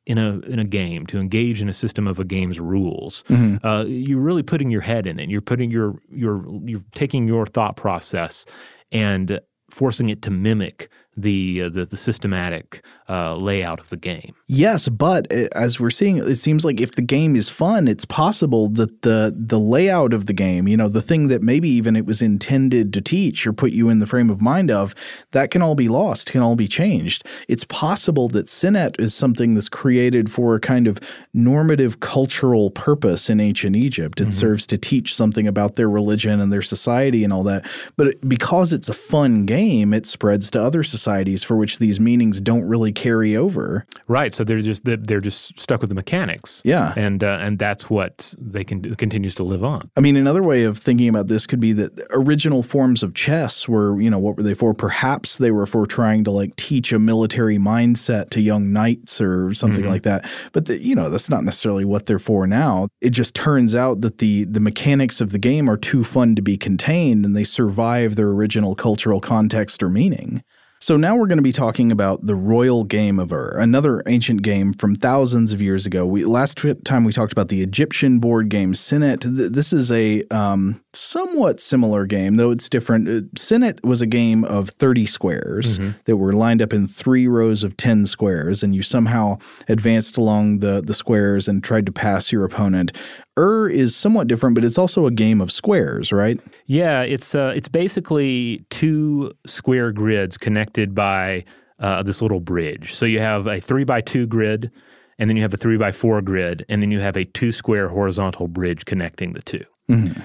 [0.06, 3.66] in a in a game, to engage in a system of a game's rules, mm-hmm.
[3.66, 5.28] uh, you're really putting your head in it.
[5.28, 8.46] You're putting your your you're taking your thought process
[8.92, 9.40] and
[9.70, 14.34] forcing it to mimic the uh, the, the, systematic uh, layout of the game.
[14.46, 18.04] Yes, but uh, as we're seeing, it seems like if the game is fun, it's
[18.04, 21.96] possible that the the layout of the game, you know, the thing that maybe even
[21.96, 24.94] it was intended to teach or put you in the frame of mind of,
[25.32, 27.24] that can all be lost, can all be changed.
[27.48, 31.00] It's possible that Senet is something that's created for a kind of
[31.32, 34.20] normative cultural purpose in ancient Egypt.
[34.20, 34.30] It mm-hmm.
[34.32, 37.66] serves to teach something about their religion and their society and all that.
[37.96, 42.00] But because it's a fun game, it spreads to other societies societies for which these
[42.00, 43.86] meanings don't really carry over.
[44.08, 44.34] Right.
[44.34, 46.62] So they're just they're just stuck with the mechanics.
[46.64, 46.94] Yeah.
[46.96, 49.88] And uh, and that's what they can continues to live on.
[49.96, 53.68] I mean, another way of thinking about this could be that original forms of chess
[53.68, 54.74] were, you know, what were they for?
[54.74, 59.54] Perhaps they were for trying to like teach a military mindset to young knights or
[59.54, 59.90] something mm-hmm.
[59.90, 60.28] like that.
[60.52, 62.88] But the, you know, that's not necessarily what they're for now.
[63.00, 66.42] It just turns out that the the mechanics of the game are too fun to
[66.42, 70.42] be contained and they survive their original cultural context or meaning.
[70.86, 74.42] So now we're going to be talking about the Royal Game of Ur, another ancient
[74.42, 76.06] game from thousands of years ago.
[76.06, 79.24] We last time we talked about the Egyptian board game Senet.
[79.52, 83.08] This is a um, somewhat similar game, though it's different.
[83.08, 85.98] Uh, Senet was a game of 30 squares mm-hmm.
[86.04, 90.60] that were lined up in three rows of 10 squares, and you somehow advanced along
[90.60, 92.96] the, the squares and tried to pass your opponent.
[93.38, 96.40] Ur is somewhat different, but it's also a game of squares, right?
[96.66, 101.44] Yeah, it's uh, it's basically two square grids connected by
[101.78, 102.94] uh, this little bridge.
[102.94, 104.70] So you have a three by two grid,
[105.18, 107.52] and then you have a three by four grid, and then you have a two
[107.52, 110.20] square horizontal bridge connecting the 2 mm-hmm.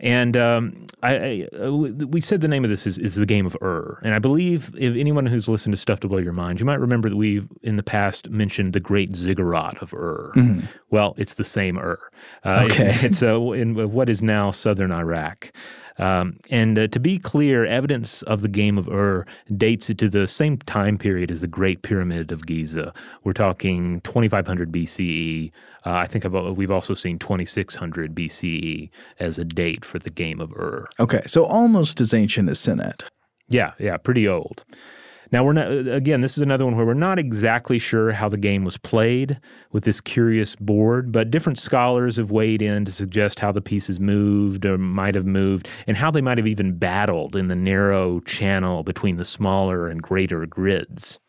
[0.00, 3.44] And um, I, I, uh, we said the name of this is, is the game
[3.44, 6.58] of Ur, and I believe if anyone who's listened to Stuff to Blow Your Mind,
[6.58, 10.32] you might remember that we've in the past mentioned the Great Ziggurat of Ur.
[10.34, 10.66] Mm-hmm.
[10.88, 11.98] Well, it's the same Ur.
[12.44, 15.52] Uh, okay, it, it's uh, in what is now southern Iraq.
[16.00, 20.08] Um, and uh, to be clear, evidence of the game of Ur dates it to
[20.08, 22.92] the same time period as the Great Pyramid of Giza.
[23.22, 25.52] We're talking 2500 BCE.
[25.84, 30.40] Uh, I think I've, we've also seen 2600 BCE as a date for the game
[30.40, 30.88] of Ur.
[30.98, 33.02] Okay, so almost as ancient as Senet.
[33.48, 34.64] Yeah, yeah, pretty old.
[35.32, 36.20] Now we're not uh, again.
[36.20, 39.38] This is another one where we're not exactly sure how the game was played
[39.70, 44.00] with this curious board, but different scholars have weighed in to suggest how the pieces
[44.00, 48.20] moved or might have moved, and how they might have even battled in the narrow
[48.20, 51.20] channel between the smaller and greater grids.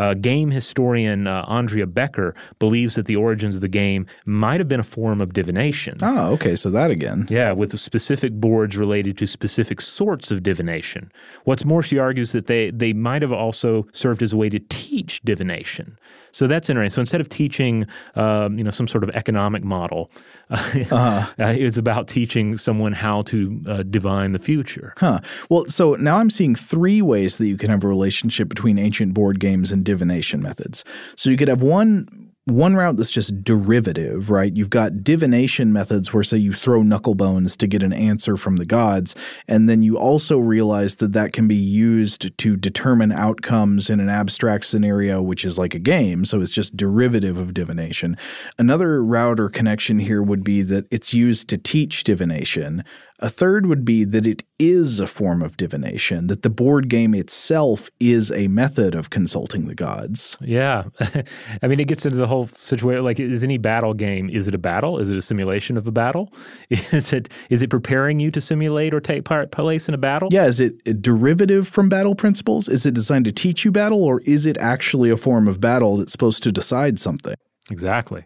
[0.00, 4.66] Uh, game historian uh, Andrea Becker believes that the origins of the game might have
[4.66, 5.98] been a form of divination.
[6.00, 6.56] Oh, okay.
[6.56, 7.26] So that again.
[7.28, 11.12] Yeah, with specific boards related to specific sorts of divination.
[11.44, 14.58] What's more, she argues that they, they might have also served as a way to
[14.70, 15.98] teach divination.
[16.32, 16.94] So that's interesting.
[16.94, 20.10] So instead of teaching, um, you know, some sort of economic model,
[20.50, 20.94] uh-huh.
[20.96, 24.94] uh, it's about teaching someone how to uh, divine the future.
[24.98, 25.20] Huh.
[25.48, 29.14] Well, so now I'm seeing three ways that you can have a relationship between ancient
[29.14, 30.84] board games and divination methods.
[31.16, 34.56] So you could have one one route that's just derivative, right?
[34.56, 38.56] You've got divination methods where, say, you throw knuckle bones to get an answer from
[38.56, 39.14] the gods.
[39.46, 44.08] And then you also realize that that can be used to determine outcomes in an
[44.08, 46.24] abstract scenario, which is like a game.
[46.24, 48.16] So it's just derivative of divination.
[48.58, 52.84] Another route or connection here would be that it's used to teach divination.
[53.22, 57.14] A third would be that it is a form of divination, that the board game
[57.14, 60.38] itself is a method of consulting the gods.
[60.40, 60.84] Yeah.
[61.62, 64.54] I mean, it gets into the whole situation like, is any battle game, is it
[64.54, 64.98] a battle?
[64.98, 66.32] Is it a simulation of a battle?
[66.70, 70.28] Is it is it preparing you to simulate or take part place in a battle?
[70.32, 70.46] Yeah.
[70.46, 72.68] Is it a derivative from battle principles?
[72.68, 75.96] Is it designed to teach you battle, or is it actually a form of battle
[75.96, 77.34] that's supposed to decide something?
[77.70, 78.24] Exactly.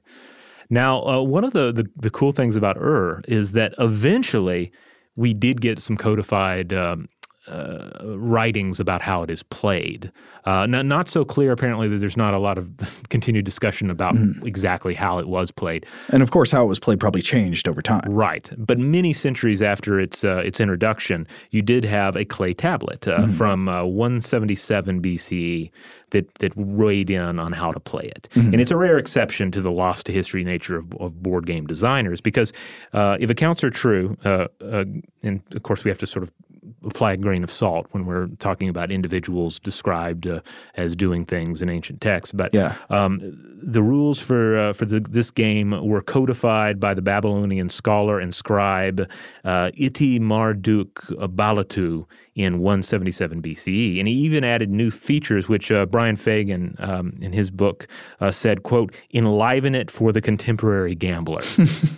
[0.70, 4.72] Now, uh, one of the, the, the cool things about Ur is that eventually
[5.16, 7.08] we did get some codified um,
[7.46, 10.10] uh, writings about how it is played.
[10.46, 14.14] Uh, not, not, so clear, apparently, that there's not a lot of continued discussion about
[14.14, 14.44] mm.
[14.46, 15.86] exactly how it was played.
[16.10, 18.02] And of course, how it was played probably changed over time.
[18.08, 18.50] Right.
[18.56, 23.32] But many centuries after its, uh, its introduction, you did have a clay tablet mm.
[23.34, 25.70] from uh, 177 BCE
[26.14, 28.28] that, that weighed in on how to play it.
[28.34, 28.52] Mm-hmm.
[28.52, 31.66] And it's a rare exception to the lost to history nature of, of board game
[31.66, 32.52] designers because
[32.92, 36.32] uh, if accounts are true, and of course, we have to sort of
[36.86, 40.40] apply a grain of salt when we're talking about individuals described uh,
[40.76, 42.32] as doing things in ancient texts.
[42.32, 42.76] But yeah.
[42.90, 43.20] um,
[43.62, 48.34] the rules for uh, for the, this game were codified by the Babylonian scholar and
[48.34, 49.08] scribe
[49.44, 50.94] uh, Iti Marduk
[51.34, 57.16] Balatu in 177 BCE, and he even added new features, which uh, Brian Fagan um,
[57.20, 57.86] in his book
[58.20, 61.42] uh, said, "quote enliven it for the contemporary gambler."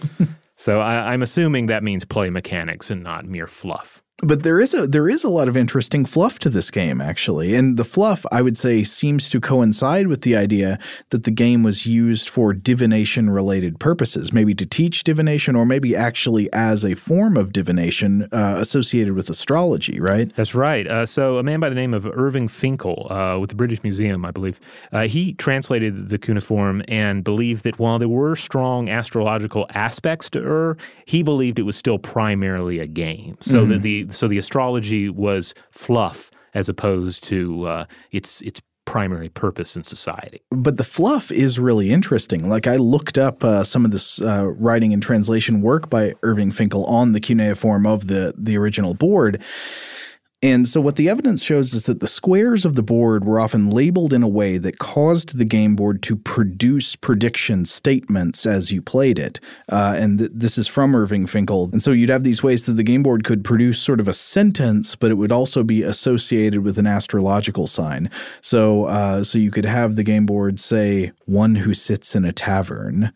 [0.56, 4.02] so I, I'm assuming that means play mechanics and not mere fluff.
[4.22, 7.54] But there is a there is a lot of interesting fluff to this game actually.
[7.54, 10.78] And the fluff I would say seems to coincide with the idea
[11.10, 15.94] that the game was used for divination related purposes, maybe to teach divination or maybe
[15.94, 20.34] actually as a form of divination uh, associated with astrology, right?
[20.34, 20.86] That's right.
[20.86, 24.24] Uh, so a man by the name of Irving Finkel uh, with the British Museum,
[24.24, 24.58] I believe,
[24.92, 30.42] uh, he translated the cuneiform and believed that while there were strong astrological aspects to
[30.42, 33.36] Ur, he believed it was still primarily a game.
[33.40, 33.72] So mm-hmm.
[33.72, 39.76] that the so the astrology was fluff as opposed to uh, its its primary purpose
[39.76, 40.40] in society.
[40.50, 42.48] But the fluff is really interesting.
[42.48, 46.52] Like I looked up uh, some of this uh, writing and translation work by Irving
[46.52, 49.42] Finkel on the cuneiform of the the original board,
[50.42, 53.70] and so, what the evidence shows is that the squares of the board were often
[53.70, 58.82] labeled in a way that caused the game board to produce prediction statements as you
[58.82, 59.40] played it.
[59.72, 61.70] Uh, and th- this is from Irving Finkel.
[61.72, 64.12] And so, you'd have these ways that the game board could produce sort of a
[64.12, 68.10] sentence, but it would also be associated with an astrological sign.
[68.42, 72.32] So, uh, so you could have the game board say, "One who sits in a
[72.32, 73.10] tavern,"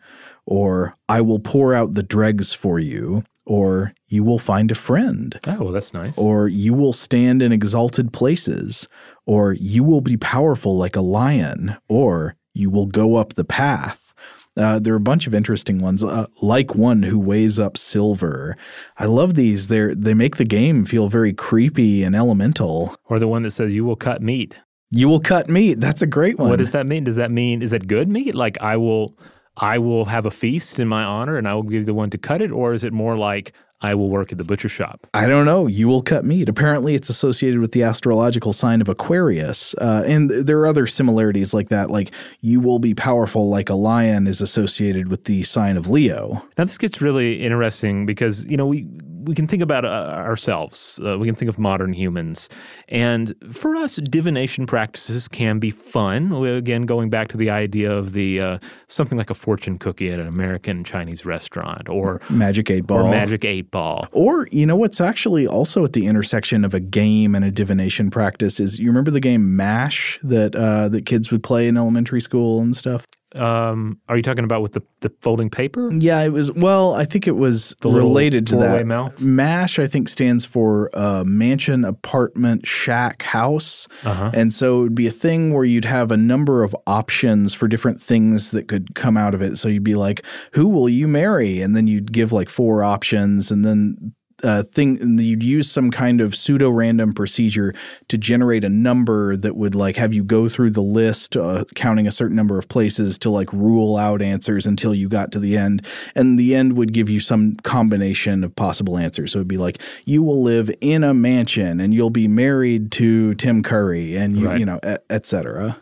[0.47, 5.37] or "I will pour out the dregs for you." Or you will find a friend.
[5.45, 6.17] Oh, well, that's nice.
[6.17, 8.87] Or you will stand in exalted places,
[9.25, 14.13] or you will be powerful like a lion, or you will go up the path.
[14.55, 18.55] Uh, there are a bunch of interesting ones, uh, like one who weighs up silver.
[18.97, 19.67] I love these.
[19.67, 22.95] They they make the game feel very creepy and elemental.
[23.03, 24.55] Or the one that says you will cut meat.
[24.91, 25.81] You will cut meat.
[25.81, 26.49] That's a great one.
[26.49, 27.03] What does that mean?
[27.03, 28.33] Does that mean is it good meat?
[28.33, 29.13] Like I will
[29.57, 32.17] I will have a feast in my honor and I will give the one to
[32.17, 32.51] cut it?
[32.51, 35.07] Or is it more like I will work at the butcher shop?
[35.13, 35.67] I don't know.
[35.67, 36.47] You will cut meat.
[36.47, 39.73] Apparently, it's associated with the astrological sign of Aquarius.
[39.75, 43.75] Uh, and there are other similarities like that, like you will be powerful like a
[43.75, 46.45] lion is associated with the sign of Leo.
[46.57, 48.87] Now, this gets really interesting because, you know, we
[49.23, 50.99] we can think about uh, ourselves.
[51.03, 52.49] Uh, we can think of modern humans.
[52.87, 56.39] And for us, divination practices can be fun.
[56.39, 58.57] We, again, going back to the idea of the uh,
[58.87, 63.05] something like a fortune cookie at an American Chinese restaurant or Magic 8 Ball.
[63.05, 64.07] Or Magic 8 Ball.
[64.11, 68.09] Or, you know, what's actually also at the intersection of a game and a divination
[68.09, 72.21] practice is you remember the game MASH that, uh, that kids would play in elementary
[72.21, 73.05] school and stuff?
[73.35, 75.89] Um, are you talking about with the, the folding paper?
[75.93, 76.51] Yeah, it was.
[76.51, 78.85] Well, I think it was the related to that.
[78.85, 79.21] Mouth?
[79.21, 84.31] MASH, I think, stands for uh, mansion, apartment, shack, house, uh-huh.
[84.33, 87.67] and so it would be a thing where you'd have a number of options for
[87.67, 89.57] different things that could come out of it.
[89.57, 90.23] So you'd be like,
[90.53, 94.13] "Who will you marry?" and then you'd give like four options, and then
[94.43, 97.73] uh, thing you'd use some kind of pseudo random procedure
[98.07, 102.07] to generate a number that would like have you go through the list uh, counting
[102.07, 105.57] a certain number of places to like rule out answers until you got to the
[105.57, 105.85] end
[106.15, 109.81] and the end would give you some combination of possible answers so it'd be like
[110.05, 114.47] you will live in a mansion and you'll be married to Tim Curry and you
[114.47, 114.59] right.
[114.59, 114.79] you know
[115.09, 115.77] etc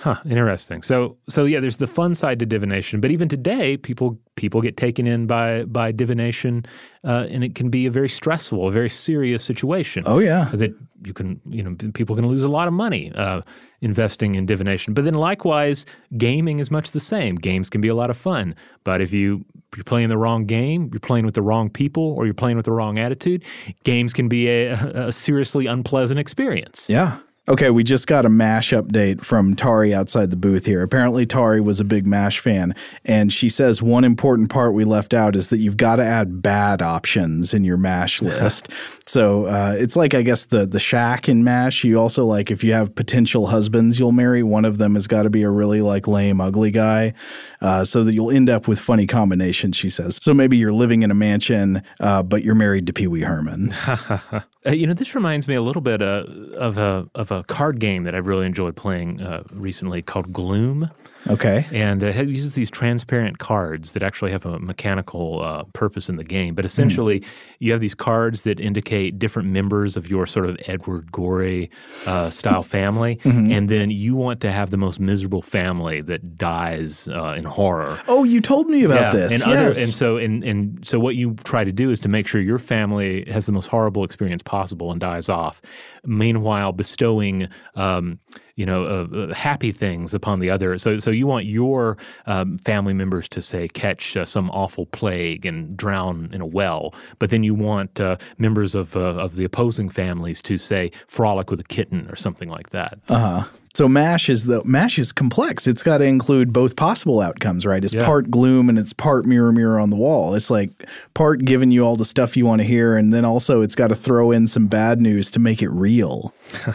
[0.00, 0.82] Huh, interesting.
[0.82, 4.76] So so yeah, there's the fun side to divination, but even today, people people get
[4.76, 6.64] taken in by by divination,
[7.02, 10.04] uh, and it can be a very stressful, a very serious situation.
[10.06, 10.72] Oh yeah, that
[11.02, 13.42] you can you know people can lose a lot of money uh,
[13.80, 14.94] investing in divination.
[14.94, 15.84] But then likewise,
[16.16, 17.34] gaming is much the same.
[17.34, 19.44] Games can be a lot of fun, but if you
[19.76, 22.66] you're playing the wrong game, you're playing with the wrong people, or you're playing with
[22.66, 23.44] the wrong attitude,
[23.82, 24.72] games can be a,
[25.08, 26.88] a seriously unpleasant experience.
[26.88, 27.18] Yeah.
[27.48, 30.82] Okay, we just got a MASH update from Tari outside the booth here.
[30.82, 32.74] Apparently, Tari was a big MASH fan,
[33.06, 36.42] and she says one important part we left out is that you've got to add
[36.42, 38.68] bad options in your MASH list.
[39.06, 41.84] so uh, it's like, I guess, the the shack in MASH.
[41.84, 45.22] You also like if you have potential husbands you'll marry, one of them has got
[45.22, 47.14] to be a really like lame, ugly guy,
[47.62, 49.74] uh, so that you'll end up with funny combinations.
[49.74, 50.18] She says.
[50.20, 53.72] So maybe you're living in a mansion, uh, but you're married to Pee Wee Herman.
[54.66, 56.24] Uh, you know, this reminds me a little bit uh,
[56.56, 60.90] of a of a card game that I've really enjoyed playing uh, recently called Gloom.
[61.28, 61.66] Okay.
[61.72, 66.16] And uh, it uses these transparent cards that actually have a mechanical uh, purpose in
[66.16, 66.54] the game.
[66.54, 67.26] But essentially, mm.
[67.58, 71.70] you have these cards that indicate different members of your sort of Edward Gorey
[72.06, 73.18] uh, style family.
[73.28, 73.52] Mm-hmm.
[73.52, 78.00] And then you want to have the most miserable family that dies uh, in horror.
[78.08, 79.10] Oh, you told me about yeah.
[79.10, 79.32] this.
[79.32, 79.48] And, yes.
[79.48, 82.40] other, and so and, and so what you try to do is to make sure
[82.40, 85.60] your family has the most horrible experience possible and dies off.
[86.04, 88.18] Meanwhile, bestowing um,
[88.58, 90.76] you know, uh, uh, happy things upon the other.
[90.78, 91.96] So, so you want your
[92.26, 96.92] um, family members to say catch uh, some awful plague and drown in a well,
[97.20, 101.52] but then you want uh, members of uh, of the opposing families to say frolic
[101.52, 102.98] with a kitten or something like that.
[103.08, 103.48] Uh huh.
[103.74, 105.68] So mash is the mash is complex.
[105.68, 107.84] It's got to include both possible outcomes, right?
[107.84, 108.04] It's yeah.
[108.04, 110.34] part gloom and it's part mirror mirror on the wall.
[110.34, 110.70] It's like
[111.14, 113.88] part giving you all the stuff you want to hear, and then also it's got
[113.88, 116.34] to throw in some bad news to make it real.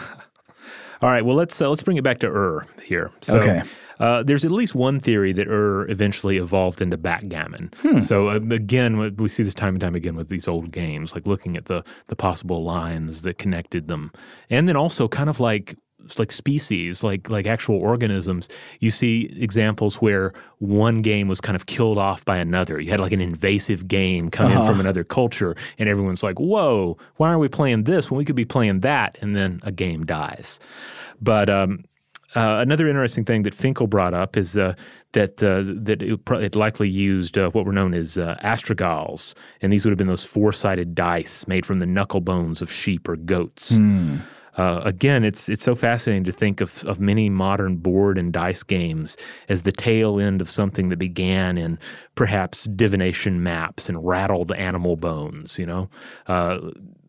[1.04, 1.22] All right.
[1.22, 3.10] Well, let's uh, let's bring it back to Ur here.
[3.20, 3.62] So, okay.
[4.00, 7.70] Uh, there's at least one theory that Ur eventually evolved into backgammon.
[7.82, 8.00] Hmm.
[8.00, 11.26] So uh, again, we see this time and time again with these old games, like
[11.26, 14.12] looking at the the possible lines that connected them,
[14.48, 15.76] and then also kind of like
[16.18, 18.48] like species, like like actual organisms,
[18.80, 22.80] you see examples where one game was kind of killed off by another.
[22.80, 24.60] You had like an invasive game come uh-huh.
[24.60, 28.24] in from another culture, and everyone's like, "Whoa, why are we playing this when we
[28.24, 30.60] could be playing that?" And then a game dies.
[31.20, 31.84] But um,
[32.34, 34.74] uh, another interesting thing that Finkel brought up is uh,
[35.12, 39.72] that uh, that it, it, likely used uh, what were known as uh, astragals, and
[39.72, 43.16] these would have been those four-sided dice made from the knuckle bones of sheep or
[43.16, 43.72] goats.
[43.72, 44.20] Mm.
[44.56, 48.62] Uh, again, it's it's so fascinating to think of of many modern board and dice
[48.62, 49.16] games
[49.48, 51.78] as the tail end of something that began in
[52.14, 55.58] perhaps divination maps and rattled animal bones.
[55.58, 55.90] You know,
[56.26, 56.58] uh,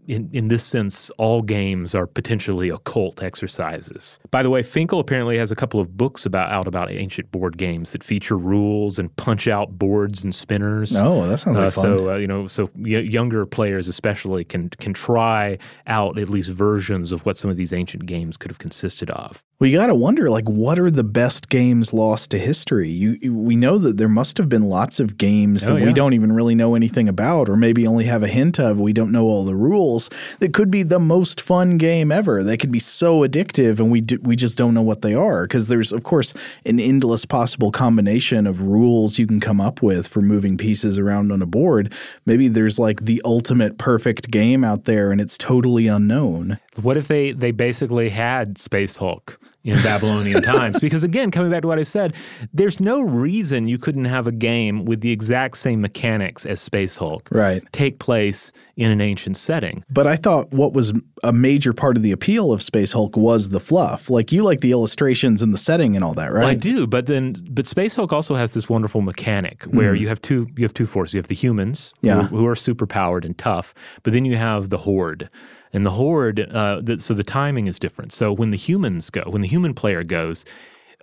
[0.07, 4.19] in, in this sense, all games are potentially occult exercises.
[4.31, 7.57] By the way, Finkel apparently has a couple of books about out about ancient board
[7.57, 10.95] games that feature rules and punch out boards and spinners.
[10.95, 11.83] Oh, that sounds like uh, fun.
[11.83, 16.49] So uh, you know, so y- younger players especially can can try out at least
[16.49, 19.43] versions of what some of these ancient games could have consisted of.
[19.57, 22.89] We got to wonder, like, what are the best games lost to history?
[22.89, 25.85] You, we know that there must have been lots of games that oh, yeah.
[25.85, 28.77] we don't even really know anything about, or maybe only have a hint of.
[28.77, 29.94] We don't know all the rules.
[30.39, 32.43] That could be the most fun game ever.
[32.43, 35.43] They could be so addictive, and we do, we just don't know what they are
[35.43, 36.33] because there's, of course,
[36.65, 41.31] an endless possible combination of rules you can come up with for moving pieces around
[41.31, 41.93] on a board.
[42.25, 46.59] Maybe there's like the ultimate perfect game out there, and it's totally unknown.
[46.81, 49.39] What if they they basically had Space Hulk?
[49.65, 50.79] in Babylonian times.
[50.79, 52.13] Because again, coming back to what I said,
[52.53, 56.95] there's no reason you couldn't have a game with the exact same mechanics as Space
[56.95, 57.63] Hulk right.
[57.73, 59.83] take place in an ancient setting.
[59.89, 63.49] But I thought what was a major part of the appeal of Space Hulk was
[63.49, 64.09] the fluff.
[64.09, 66.41] Like you like the illustrations and the setting and all that, right?
[66.41, 69.99] Well, I do, but then but Space Hulk also has this wonderful mechanic where mm.
[69.99, 71.13] you have two you have two forces.
[71.13, 72.23] You have the humans yeah.
[72.23, 73.73] who, who are super powered and tough,
[74.03, 75.29] but then you have the horde
[75.75, 78.13] and the horde, uh, the, so the timing is different.
[78.13, 80.45] So when the humans go, when the human player goes,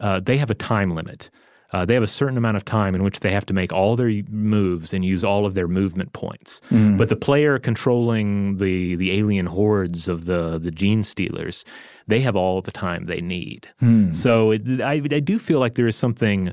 [0.01, 1.29] uh, they have a time limit.
[1.73, 3.97] Uh, they have a certain amount of time in which they have to make all
[3.97, 6.61] their moves and use all of their movement points.
[6.71, 6.99] Mm.
[6.99, 11.65] But the player controlling the the alien hordes of the the Genestealers,
[12.07, 13.69] they have all the time they need.
[13.81, 14.15] Mm.
[14.15, 16.53] So it, I, I do feel like there is something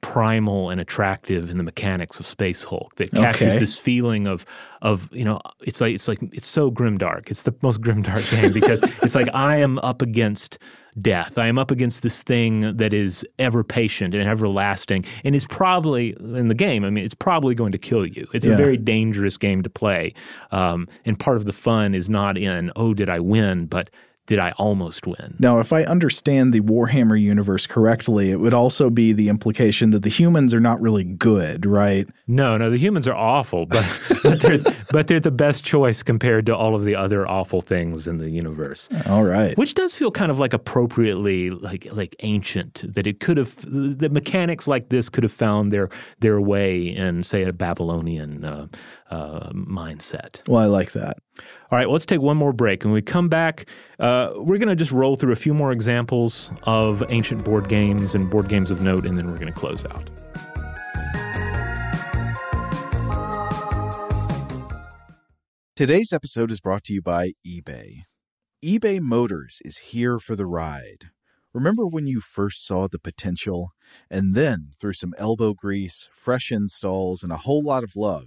[0.00, 3.58] primal and attractive in the mechanics of Space Hulk that captures okay.
[3.58, 4.44] this feeling of
[4.82, 7.30] of you know it's like it's like it's so grimdark.
[7.30, 10.58] It's the most grimdark game because it's like I am up against
[11.00, 11.38] death.
[11.38, 16.16] I am up against this thing that is ever patient and everlasting and is probably
[16.18, 16.84] in the game.
[16.84, 18.26] I mean, it's probably going to kill you.
[18.32, 18.54] It's yeah.
[18.54, 20.14] a very dangerous game to play.
[20.50, 23.90] Um, and part of the fun is not in oh did I win, but
[24.28, 25.34] did I almost win?
[25.38, 30.02] Now, if I understand the Warhammer universe correctly, it would also be the implication that
[30.02, 32.06] the humans are not really good, right?
[32.26, 33.86] No, no, the humans are awful, but
[34.22, 34.58] but, they're,
[34.92, 38.28] but they're the best choice compared to all of the other awful things in the
[38.28, 38.90] universe.
[39.06, 43.38] All right, which does feel kind of like appropriately like like ancient that it could
[43.38, 45.88] have the mechanics like this could have found their
[46.20, 48.66] their way in say a Babylonian uh,
[49.10, 50.46] uh, mindset.
[50.46, 51.18] Well, I like that.
[51.70, 52.84] All right, well, let's take one more break.
[52.84, 53.66] When we come back,
[53.98, 58.14] uh, we're going to just roll through a few more examples of ancient board games
[58.14, 60.10] and board games of note, and then we're going to close out.
[65.76, 68.02] Today's episode is brought to you by eBay.
[68.64, 71.10] eBay Motors is here for the ride.
[71.54, 73.70] Remember when you first saw the potential?
[74.10, 78.26] And then, through some elbow grease, fresh installs, and a whole lot of love,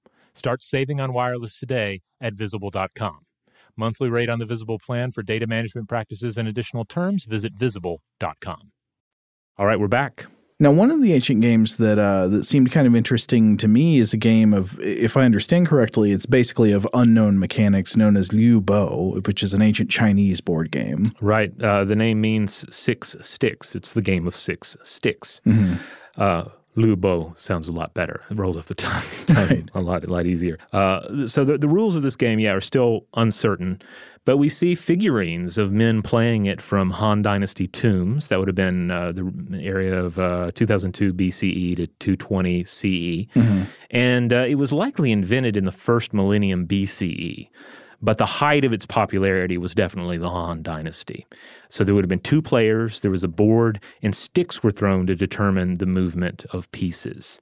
[0.33, 3.19] Start saving on wireless today at visible.com.
[3.77, 8.71] Monthly rate on the Visible plan for data management practices and additional terms, visit visible.com.
[9.57, 10.25] All right, we're back.
[10.59, 13.97] Now, one of the ancient games that uh, that seemed kind of interesting to me
[13.97, 18.31] is a game of, if I understand correctly, it's basically of unknown mechanics known as
[18.31, 21.13] Liu Bo, which is an ancient Chinese board game.
[21.19, 21.51] Right.
[21.59, 23.75] Uh, the name means six sticks.
[23.75, 25.41] It's the game of six sticks.
[25.47, 25.77] Mm-hmm.
[26.15, 26.43] Uh,
[26.75, 28.21] Lu Bo sounds a lot better.
[28.29, 29.03] It rolls off the tongue,
[29.35, 29.69] right.
[29.73, 30.57] a lot, a lot easier.
[30.71, 33.81] Uh, so the, the rules of this game, yeah, are still uncertain.
[34.23, 38.27] But we see figurines of men playing it from Han Dynasty tombs.
[38.27, 42.85] That would have been uh, the area of uh, 2002 BCE to 220 CE.
[42.85, 43.63] Mm-hmm.
[43.89, 47.49] And uh, it was likely invented in the first millennium BCE.
[48.01, 51.27] But the height of its popularity was definitely the Han Dynasty.
[51.69, 55.05] So there would have been two players, there was a board, and sticks were thrown
[55.07, 57.39] to determine the movement of pieces.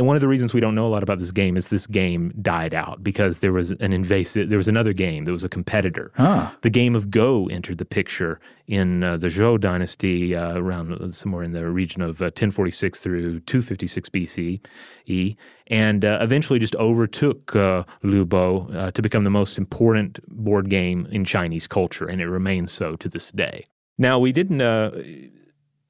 [0.00, 1.86] And one of the reasons we don't know a lot about this game is this
[1.86, 5.48] game died out because there was an invasive, there was another game, that was a
[5.50, 6.10] competitor.
[6.14, 6.52] Huh.
[6.62, 11.10] The game of Go entered the picture in uh, the Zhou dynasty uh, around uh,
[11.10, 15.36] somewhere in the region of uh, 1046 through 256 BCE,
[15.66, 20.70] and uh, eventually just overtook uh, Lu Bo uh, to become the most important board
[20.70, 23.64] game in Chinese culture, and it remains so to this day.
[23.98, 24.62] Now, we didn't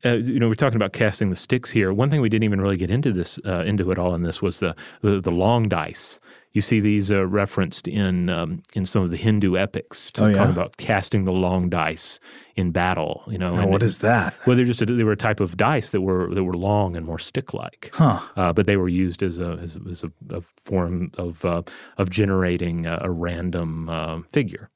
[0.05, 1.93] uh, you know, we're talking about casting the sticks here.
[1.93, 4.41] One thing we didn't even really get into this uh, into it all in this
[4.41, 6.21] was the the, the long dice.
[6.53, 10.29] You see these uh, referenced in um, in some of the Hindu epics to oh,
[10.29, 10.37] yeah?
[10.39, 12.19] talk about casting the long dice
[12.57, 13.23] in battle.
[13.29, 14.37] You know, now, what it, is that?
[14.47, 16.97] Well, they're just a, they were a type of dice that were that were long
[16.97, 17.91] and more stick like.
[17.93, 18.21] Huh.
[18.37, 21.63] Uh, but they were used as a as, as a, a, form of uh,
[21.99, 24.71] of generating a, a random uh, figure.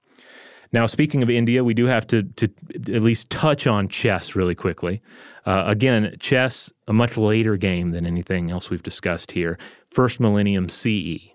[0.74, 2.48] Now, speaking of India, we do have to, to
[2.92, 5.00] at least touch on chess really quickly.
[5.46, 9.56] Uh, again, chess, a much later game than anything else we've discussed here.
[9.86, 11.30] First millennium CE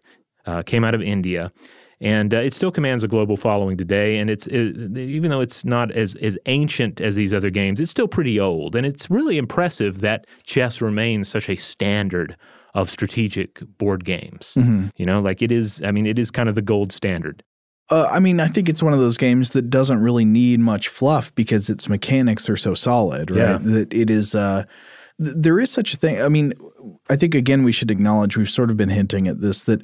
[0.45, 1.53] uh, came out of India,
[2.01, 4.17] and uh, it still commands a global following today.
[4.17, 7.91] And it's it, even though it's not as as ancient as these other games, it's
[7.91, 8.75] still pretty old.
[8.75, 12.35] And it's really impressive that chess remains such a standard
[12.73, 14.55] of strategic board games.
[14.57, 14.87] Mm-hmm.
[14.97, 15.81] You know, like it is.
[15.81, 17.41] I mean, it is kind of the gold standard.
[17.89, 20.87] Uh, I mean, I think it's one of those games that doesn't really need much
[20.87, 23.39] fluff because its mechanics are so solid, right?
[23.39, 23.57] Yeah.
[23.59, 24.35] That it is.
[24.35, 24.65] Uh,
[25.21, 26.21] th- there is such a thing.
[26.21, 26.53] I mean,
[27.09, 29.81] I think again we should acknowledge we've sort of been hinting at this that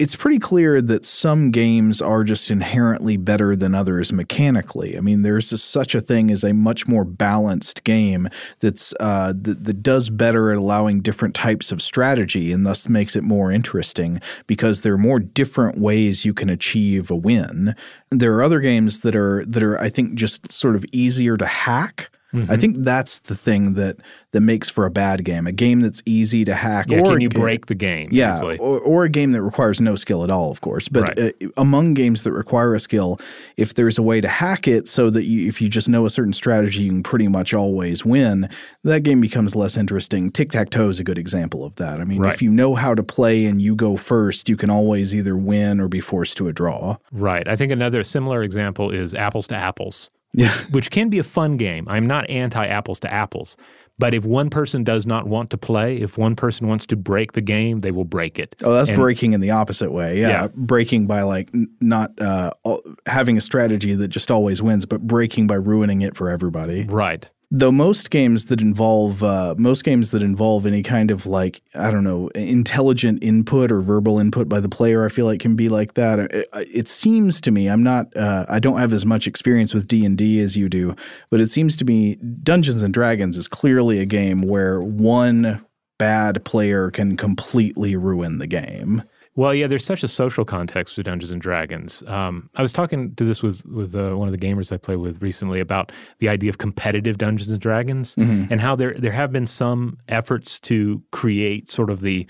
[0.00, 4.96] it's pretty clear that some games are just inherently better than others mechanically.
[4.96, 8.26] I mean, there's such a thing as a much more balanced game
[8.60, 13.14] that's uh, that, that does better at allowing different types of strategy and thus makes
[13.14, 17.76] it more interesting because there are more different ways you can achieve a win.
[18.10, 21.46] There are other games that are that are I think just sort of easier to
[21.46, 22.10] hack.
[22.32, 22.50] Mm-hmm.
[22.50, 23.96] I think that's the thing that
[24.32, 25.46] that makes for a bad game.
[25.48, 26.86] A game that's easy to hack.
[26.88, 28.56] Yeah, or can you break the game Yeah, easily?
[28.58, 30.88] or, or a game that requires no skill at all, of course.
[30.88, 31.34] But Right.
[31.42, 33.18] uh, among games that require a skill,
[33.56, 36.10] if there's a way to hack it so that you, if you just know a
[36.10, 38.48] certain strategy, you can pretty much always win,
[38.84, 40.30] that game becomes less interesting.
[40.30, 42.00] Tic tac toe is a good example of that.
[42.00, 42.32] I mean, Right.
[42.32, 45.80] if you know how to play and you go first, you can always either win
[45.80, 46.98] or be forced to a draw.
[47.10, 47.48] Right.
[47.48, 50.08] I think another similar example is apples to apples.
[50.32, 50.52] Yeah.
[50.70, 51.86] Which can be a fun game.
[51.88, 53.56] I'm not anti apples to apples.
[53.98, 57.32] But if one person does not want to play, if one person wants to break
[57.32, 58.54] the game, they will break it.
[58.64, 60.18] Oh, that's And- breaking in the opposite way.
[60.20, 60.48] Yeah, Yeah.
[60.54, 65.02] breaking by like n- not uh, al- having a strategy that just always wins, but
[65.06, 66.84] breaking by ruining it for everybody.
[66.88, 67.30] Right.
[67.52, 71.90] Though most games that involve uh, most games that involve any kind of like I
[71.90, 75.68] don't know intelligent input or verbal input by the player, I feel like can be
[75.68, 76.20] like that.
[76.20, 79.88] It, it seems to me I'm not uh, I don't have as much experience with
[79.88, 80.94] D and D as you do,
[81.28, 85.66] but it seems to me Dungeons and Dragons is clearly a game where one
[85.98, 89.02] bad player can completely ruin the game.
[89.40, 92.02] Well, yeah, there's such a social context to Dungeons and Dragons.
[92.06, 94.96] Um, I was talking to this with with uh, one of the gamers I play
[94.96, 98.50] with recently about the idea of competitive Dungeons and Dragons Mhm.
[98.50, 102.26] and how there there have been some efforts to create sort of the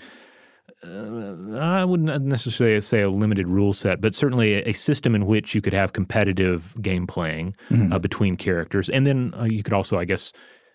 [0.87, 5.25] uh, I wouldn't necessarily say a limited rule set, but certainly a, a system in
[5.25, 7.91] which you could have competitive game playing Mhm.
[7.93, 10.31] uh, between characters, and then uh, you could also, I guess,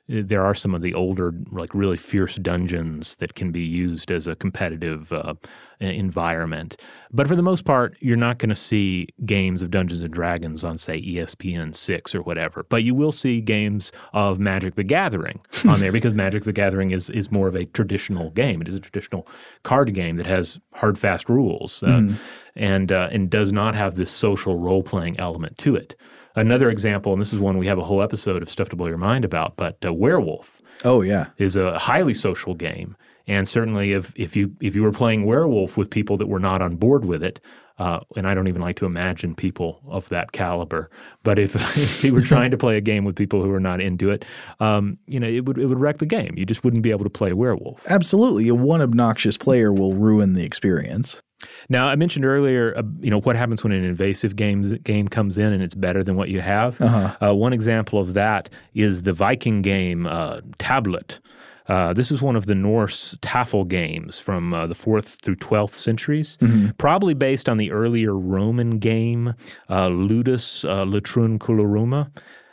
[0.09, 4.26] there are some of the older, like really fierce dungeons that can be used as
[4.28, 5.34] a competitive uh,
[5.80, 6.76] environment.
[7.12, 10.64] But for the most part, you're not going to see games of Dungeons and Dragons
[10.64, 12.64] on, say, ESPN six or whatever.
[12.68, 16.90] But you will see games of Magic the Gathering on there because Magic the Gathering
[16.90, 18.61] is is more of a traditional game.
[18.61, 19.26] It is a traditional
[19.62, 21.82] card game that has hard, fast rules.
[21.82, 22.14] Uh, Mhm.
[22.54, 25.94] and uh, and does not have this social role playing element to it.
[26.37, 28.87] Another example, and this is one we have a whole episode of Stuff to Blow
[28.89, 31.26] Your Mind about, but uh, Werewolf Oh yeah.
[31.39, 32.95] is a highly social game,
[33.26, 36.61] and certainly if if you if you were playing Werewolf with people that were not
[36.62, 37.41] on board with it.
[37.78, 40.89] Uh, and I don't even like to imagine people of that caliber.
[41.24, 43.82] But if, if you were trying to play a game with people who are not
[43.82, 44.24] into it,
[44.61, 46.32] um, you know, it would it would wreck the game.
[46.39, 47.84] You just wouldn't be able to play werewolf.
[47.91, 48.51] Absolutely.
[48.51, 51.20] One obnoxious player will ruin the experience.
[51.68, 55.37] Now, I mentioned earlier, uh, you know, what happens when an invasive games, game comes
[55.37, 56.80] in and it's better than what you have.
[56.80, 57.28] Uh-huh.
[57.30, 61.20] Uh, one example of that is the Viking game uh, Tablut.
[61.68, 65.74] Uh, this is one of the Norse Tafl games from uh, the 4th through 12th
[65.74, 66.70] centuries, Mm-hmm.
[66.78, 69.34] probably based on the earlier Roman game,
[69.68, 72.11] uh, Ludus uh, Latrun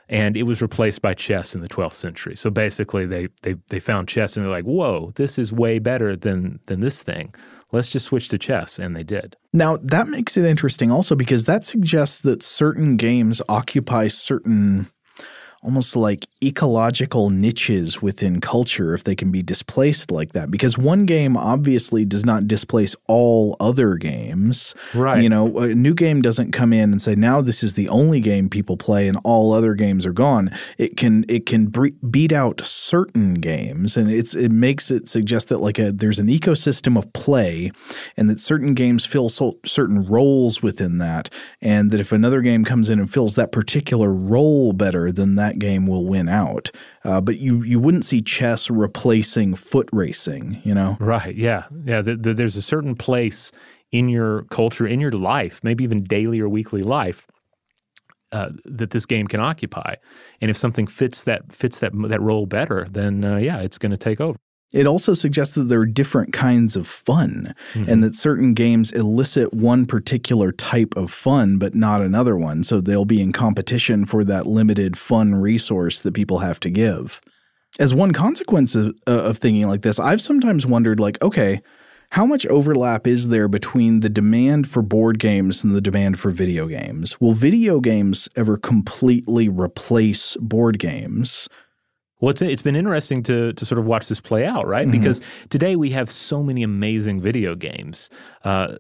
[0.09, 2.35] And it was replaced by chess in the 12th century.
[2.35, 6.15] So basically, they, they, they found chess and they're like, whoa, this is way better
[6.15, 7.33] than, than this thing.
[7.73, 8.79] Let's just switch to chess.
[8.79, 9.35] And they did.
[9.51, 14.87] Now, that makes it interesting also because that suggests that certain games occupy certain
[15.63, 20.51] almost like ecological niches within culture if they can be displaced like that.
[20.51, 24.75] Because one game obviously does not displace all other games.
[24.93, 25.23] Right.
[25.23, 28.19] you know a new game doesn't come in and say now this is the only
[28.19, 30.51] game people play and all other games are gone.
[30.77, 33.95] It can it can bre- beat out certain games.
[33.95, 37.71] And it's it makes it suggest that like a there's an ecosystem of play
[38.17, 41.29] and that certain games fill so, certain roles within that.
[41.61, 45.52] And that if another game comes in and fills that particular role better than that
[45.59, 46.71] game will win out
[47.03, 51.35] uh, but you you wouldn't see chess replacing foot racing you know Right.
[51.35, 51.65] Yeah.
[51.85, 52.01] Yeah.
[52.01, 53.51] Th- th- there's a certain place
[53.91, 57.27] in your culture, in your life, maybe even daily or weekly life,
[58.31, 59.95] uh, that this game can occupy.
[60.41, 63.91] And if something fits that fits that that role better, then uh, yeah, it's going
[63.91, 64.37] to take over.
[64.73, 69.53] It also suggests that there are different kinds of fun and that certain games elicit
[69.53, 72.63] one particular type of fun, but not another one.
[72.63, 77.21] So they'll be in competition for that limited fun resource that people have to give.
[77.79, 81.61] As one consequence of, uh, of thinking like this, I've sometimes wondered, like, okay,
[82.09, 86.29] how much overlap is there between the demand for board games and the demand for
[86.29, 87.19] video games?
[87.19, 91.49] Will video games ever completely replace board games?
[92.23, 94.89] Well, it's, it's been interesting to to sort of watch this play out, right?
[94.89, 95.19] Because
[95.49, 98.09] today we have so many amazing video games.
[98.45, 98.77] Uh,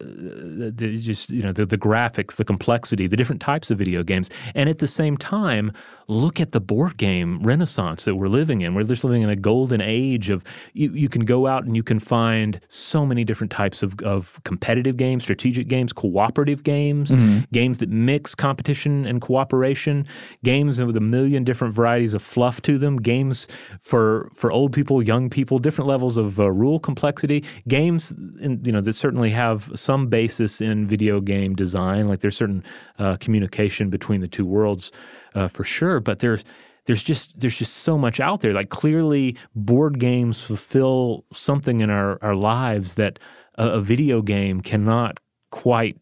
[0.77, 4.69] just you know the, the graphics, the complexity, the different types of video games, and
[4.69, 5.73] at the same time,
[6.07, 8.73] look at the board game renaissance that we're living in.
[8.75, 10.43] We're just living in a golden age of
[10.73, 14.39] you, you can go out and you can find so many different types of, of
[14.43, 17.11] competitive games, strategic games, cooperative games,
[17.51, 20.05] games that mix competition and cooperation,
[20.43, 23.47] games with a million different varieties of fluff to them, games
[23.79, 28.71] for for old people, young people, different levels of uh, rule complexity, games in, you
[28.71, 32.63] know that certainly have some basis in video game design, like there's certain
[32.99, 34.91] uh, communication between the two worlds
[35.35, 36.43] uh, for sure, but there's
[36.85, 38.53] there's just there's just so much out there.
[38.53, 43.19] Like clearly, board games fulfill something in our our lives that
[43.55, 45.19] a, a video game cannot
[45.51, 45.97] quite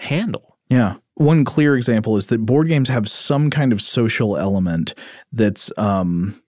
[0.00, 0.58] handle.
[0.68, 0.96] Yeah.
[1.14, 4.94] One clear example is that board games have some kind of social element
[5.32, 6.40] that's um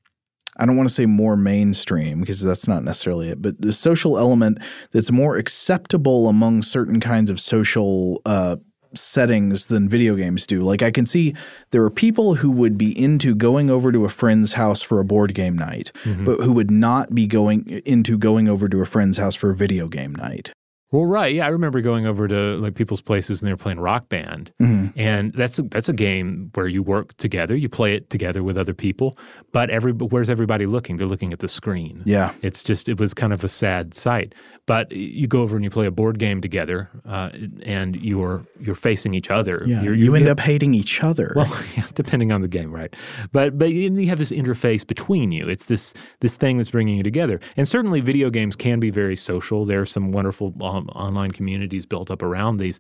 [0.61, 4.19] I don't want to say more mainstream because that's not necessarily it, but the social
[4.19, 4.59] element
[4.91, 8.57] that's more acceptable among certain kinds of social uh
[8.95, 10.61] settings than video games do.
[10.61, 11.35] Like I can see
[11.71, 15.05] there are people who would be into going over to a friend's house for a
[15.05, 16.25] board game night, mm-hmm.
[16.25, 19.57] but who would not be going into going over to a friend's house for a
[19.57, 20.53] video game night.
[20.91, 23.79] Well, right, yeah, I remember going over to like people's places and they were playing
[23.79, 28.09] Rock Band, and that's a, that's a game where you work together, you play it
[28.09, 29.19] together with other people,
[29.53, 30.97] but every where's everybody looking?
[30.97, 32.03] They're looking at the screen.
[32.07, 32.33] Yeah.
[32.43, 34.35] It's just it was kind of a sad sight.
[34.67, 37.31] But you go over and you play a board game together, uh,
[37.63, 39.65] and you're you're facing each other.
[39.67, 39.83] Yeah.
[39.83, 41.33] You're, you end get- up hating each other.
[41.37, 42.95] well, yeah, depending on the game, right?
[43.33, 45.49] But but you you have this interface between you.
[45.49, 47.41] It's this this thing that's bringing you together.
[47.57, 49.65] And certainly, video games can be very social.
[49.65, 50.53] There are some wonderful
[50.95, 52.79] online communities built up around these.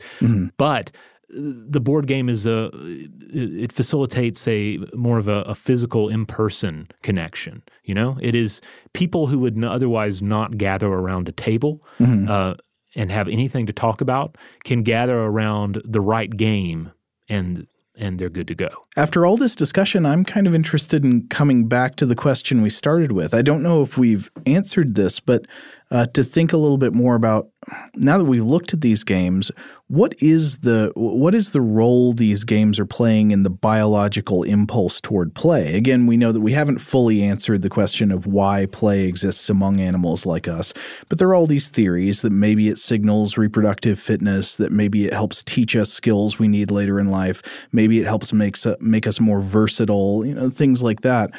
[0.56, 0.90] But
[1.30, 6.08] uh, the board game is a it it facilitates a more of a, a physical
[6.08, 7.62] in person connection.
[7.84, 8.60] You know, it is
[8.92, 11.80] people who would otherwise not gather around a table.
[12.28, 12.54] Uh,
[12.94, 16.90] and have anything to talk about can gather around the right game
[17.28, 17.66] and
[17.98, 18.68] and they're good to go.
[18.96, 22.70] After all this discussion, I'm kind of interested in coming back to the question we
[22.70, 23.34] started with.
[23.34, 25.46] I don't know if we've answered this, but
[25.90, 27.48] uh, to think a little bit more about
[27.94, 29.50] now that we've looked at these games,
[29.88, 35.00] what is the what is the role these games are playing in the biological impulse
[35.00, 35.74] toward play?
[35.74, 39.80] Again, we know that we haven't fully answered the question of why play exists among
[39.80, 40.74] animals like us,
[41.08, 45.14] but there are all these theories that maybe it signals reproductive fitness, that maybe it
[45.14, 47.42] helps teach us skills we need later in life,
[47.72, 51.30] maybe it helps makes make us more versatile, you know, things like that.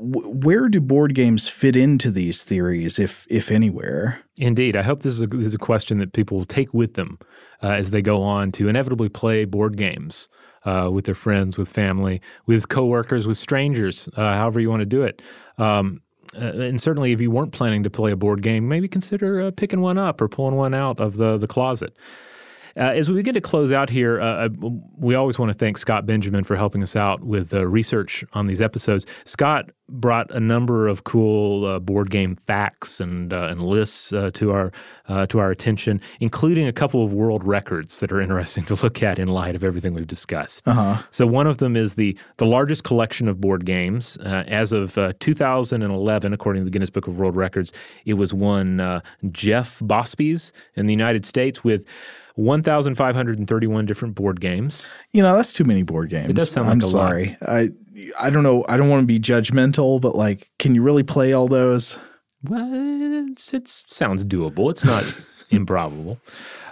[0.00, 4.20] Where do board games fit into these theories, if if anywhere?
[4.36, 6.94] Indeed, I hope this is a, this is a question that people will take with
[6.94, 7.18] them
[7.64, 10.28] uh, as they go on to inevitably play board games
[10.64, 14.86] uh, with their friends, with family, with coworkers, with strangers, uh, however you want to
[14.86, 15.20] do it.
[15.58, 16.00] Um,
[16.36, 19.50] uh, and certainly, if you weren't planning to play a board game, maybe consider uh,
[19.50, 21.92] picking one up or pulling one out of the the closet.
[22.76, 24.48] Uh, as we begin to close out here, uh, uh
[24.96, 28.46] we always want to thank Scott Benjamin for helping us out with uh, research on
[28.46, 29.06] these episodes.
[29.24, 34.30] Scott brought a number of cool uh, board game facts and uh, and lists uh,
[34.34, 34.70] to our
[35.08, 39.02] uh, to our attention, including a couple of world records that are interesting to look
[39.02, 40.66] at in light of everything we've discussed.
[40.66, 41.02] Uh-huh.
[41.10, 44.98] So one of them is the the largest collection of board games uh, as of
[44.98, 47.72] uh, 2011, according to the Guinness Book of World Records.
[48.04, 51.86] It was one Jeff Bosby's in the United States with
[52.38, 54.88] 1,531 different board games.
[55.12, 56.30] You know, that's too many board games.
[56.30, 57.36] It does sound I'm like a sorry.
[57.40, 57.50] lot.
[57.50, 57.70] I
[58.16, 58.64] I don't know.
[58.68, 61.98] I don't want to be judgmental, but like, can you really play all those?
[62.44, 62.70] Well,
[63.28, 64.70] it's, it sounds doable.
[64.70, 65.04] It's not
[65.50, 66.20] improbable.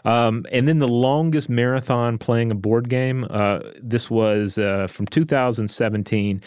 [0.04, 3.26] Um, and then the longest marathon playing a board game.
[3.28, 6.42] Uh, this was uh, from 2017.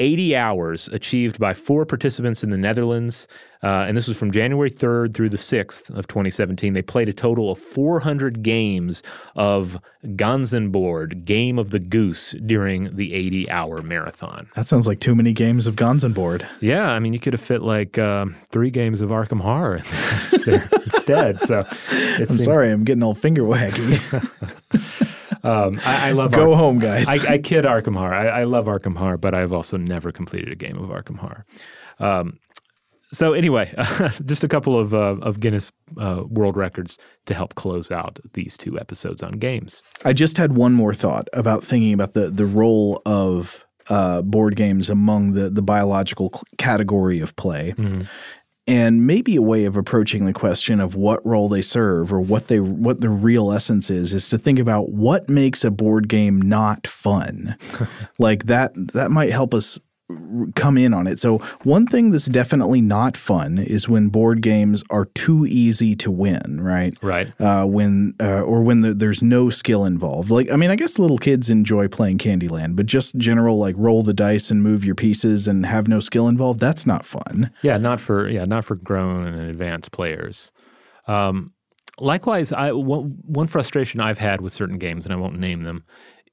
[0.00, 3.28] 80 hours achieved by four participants in the Netherlands.
[3.64, 6.74] Uh, and this was from January 3rd through the 6th of 2017.
[6.74, 9.02] They played a total of 400 games
[9.34, 14.48] of Ganzenbord, Game of the Goose, during the 80 hour marathon.
[14.54, 16.46] That sounds like too many games of Ganzenbord.
[16.60, 19.80] Yeah, I mean, you could have fit like um, three games of Arkham Horror
[20.84, 21.40] instead.
[21.40, 24.00] So I'm seems- sorry, I'm getting all finger waggy.
[25.44, 27.06] Um, I, I, love go Ar- home, guys.
[27.06, 28.14] I, I kid Arkham Horror.
[28.14, 31.44] I, I, love Arkham Horror, but I've also never completed a game of Arkham Horror.
[31.98, 32.38] Um,
[33.14, 33.72] so anyway,
[34.24, 38.56] just a couple of uh, of Guinness uh, World Records to help close out these
[38.56, 39.82] two episodes on games.
[40.04, 44.56] I just had one more thought about thinking about the the role of uh, board
[44.56, 47.74] games among the the biological category of play.
[47.76, 48.08] Mm
[48.66, 52.48] and maybe a way of approaching the question of what role they serve or what
[52.48, 56.40] they what the real essence is is to think about what makes a board game
[56.40, 57.56] not fun
[58.18, 59.78] like that that might help us
[60.54, 61.20] come in on it.
[61.20, 66.10] So one thing that's definitely not fun is when board games are too easy to
[66.10, 66.96] win, right?
[67.02, 67.32] Right.
[67.40, 70.30] Uh, when uh, or when the, there's no skill involved.
[70.30, 74.02] Like I mean, I guess little kids enjoy playing Candyland, but just general like roll
[74.02, 76.60] the dice and move your pieces and have no skill involved.
[76.60, 77.50] That's not fun.
[77.62, 80.52] Yeah, not for yeah, not for grown and advanced players.
[81.06, 81.52] Um,
[81.98, 85.84] likewise, I one, one frustration I've had with certain games, and I won't name them,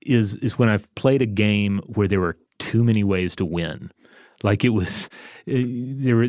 [0.01, 3.91] is is when I've played a game where there were too many ways to win.
[4.43, 5.09] Like it was,
[5.47, 6.15] uh, there.
[6.15, 6.27] Were,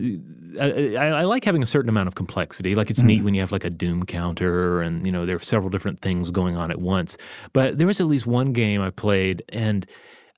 [0.60, 2.74] I, I, like having a certain amount of complexity.
[2.74, 3.06] Like it's mm-hmm.
[3.06, 6.02] neat when you have like a doom counter, and you know there are several different
[6.02, 7.16] things going on at once.
[7.52, 9.86] But there was at least one game I played, and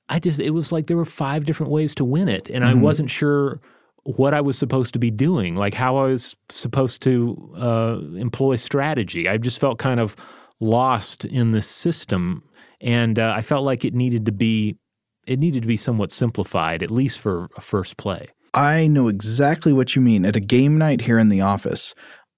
[0.07, 2.79] I just it was like there were five different ways to win it, and mm-hmm.
[2.79, 3.59] I wasn't sure
[4.03, 8.55] what I was supposed to be doing, like how I was supposed to uh, employ
[8.55, 9.27] strategy.
[9.27, 10.15] I just felt kind of
[10.59, 12.43] lost in this system,
[12.79, 14.77] and uh, I felt like it needed to be
[15.27, 18.27] it needed to be somewhat simplified, at least for a first play.
[18.53, 20.25] I know exactly what you mean.
[20.25, 21.93] At a game night here in the office,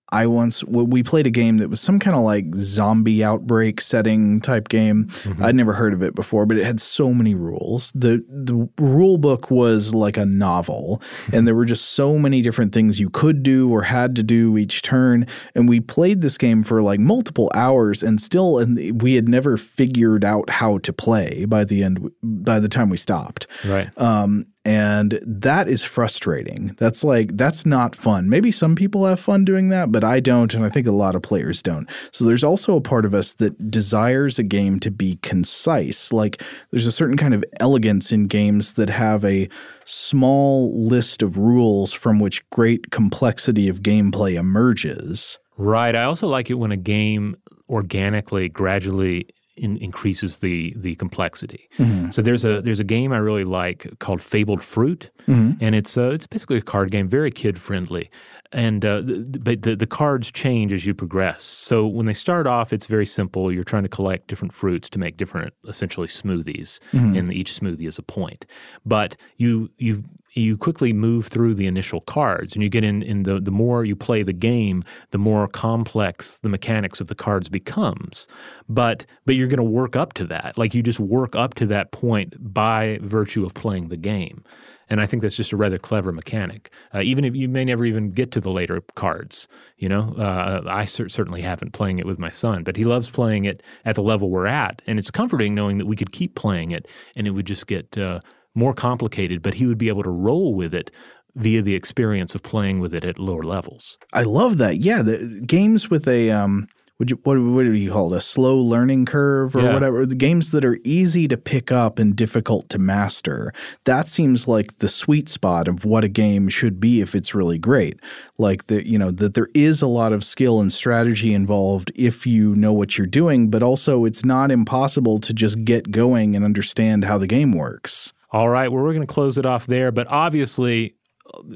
[0.10, 4.40] I once we played a game that was some kind of like zombie outbreak setting
[4.40, 5.06] type game.
[5.06, 5.44] Mm-hmm.
[5.44, 7.92] I'd never heard of it before, but it had so many rules.
[7.94, 11.02] the The rule book was like a novel,
[11.34, 14.58] and there were just so many different things you could do or had to do
[14.58, 15.28] each turn.
[15.56, 19.58] And we played this game for like multiple hours, and still, and we had never
[19.58, 22.10] figured out how to play by the end.
[22.24, 23.90] By the time we stopped, right?
[24.00, 26.76] Um, and that is frustrating.
[26.78, 28.28] That's like that's not fun.
[28.28, 31.16] Maybe some people have fun doing that, but I don't and I think a lot
[31.16, 31.90] of players don't.
[32.12, 36.12] So there's also a part of us that desires a game to be concise.
[36.12, 39.48] Like there's a certain kind of elegance in games that have a
[39.86, 45.40] small list of rules from which great complexity of gameplay emerges.
[45.56, 45.96] Right.
[45.96, 47.38] I also like it when a game
[47.70, 51.70] organically gradually in, increases the the complexity.
[51.78, 52.12] Mm-hmm.
[52.12, 55.64] So there's a there's a game I really like called Fabled Fruit, mm-hmm.
[55.64, 58.10] and it's uh, it's basically a card game, very kid friendly,
[58.52, 61.44] and uh, the, but the, the cards change as you progress.
[61.44, 63.52] So when they start off, it's very simple.
[63.52, 67.16] You're trying to collect different fruits to make different essentially smoothies, mm-hmm.
[67.16, 68.46] and each smoothie is a point.
[68.86, 70.04] But you you
[70.38, 73.84] you quickly move through the initial cards and you get in, in the, the more
[73.84, 78.28] you play the game, the more complex the mechanics of the cards becomes.
[78.70, 80.58] But but you're going to work up to that.
[80.58, 84.44] Like you just work up to that point by virtue of playing the game.
[84.90, 86.72] And I think that's just a rather clever mechanic.
[86.94, 90.62] Uh, even if you may never even get to the later cards, you know, uh,
[90.66, 93.96] I cer- certainly haven't playing it with my son, but he loves playing it at
[93.96, 97.28] the level we're at, and it's comforting knowing that we could keep playing it, and
[97.28, 98.22] it would just get uh,
[98.58, 100.92] more complicated, but he would be able to roll with it
[101.36, 103.98] via the experience of playing with it at lower levels.
[104.12, 104.78] I love that.
[104.78, 108.22] Yeah, the games with a um, would you what, what do you call it a
[108.22, 109.74] slow learning curve or Yeah.
[109.76, 113.54] whatever the games that are easy to pick up and difficult to master
[113.86, 117.60] that seems like the sweet spot of what a game should be if it's really
[117.60, 118.00] great
[118.40, 122.26] like that you know that there is a lot of skill and strategy involved if
[122.26, 126.44] you know what you're doing but also it's not impossible to just get going and
[126.44, 129.92] understand how the game works All right, well, we're going to close it off there,
[129.92, 130.96] but obviously,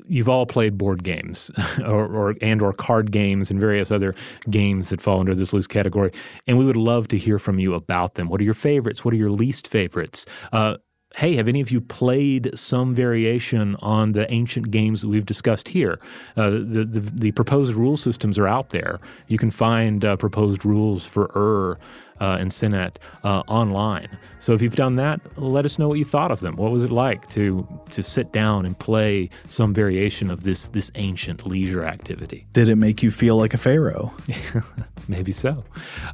[0.08, 1.52] you've all played board games
[1.86, 4.16] or, or and or card games and various other
[4.49, 6.10] games that fall under this loose category,
[6.48, 8.30] and we would love to hear from you about them.
[8.30, 9.06] What are your favorites?
[9.06, 10.26] What are your least favorites?
[10.52, 10.78] Uh,
[11.18, 15.68] Hey, have any of you played some variation on the ancient games that we've discussed
[15.68, 15.99] here?
[16.38, 19.02] Uh, the, the the proposed rule systems are out there.
[19.28, 21.78] You can find uh, proposed rules for Ur
[22.22, 24.07] uh, and Senet uh, online.
[24.39, 26.56] So if you've done that, let us know what you thought of them.
[26.56, 30.91] What was it like to to sit down and play some variation of this this
[30.95, 32.45] ancient leisure activity?
[32.53, 34.14] did it make you feel like a pharaoh
[35.07, 35.64] Maybe so.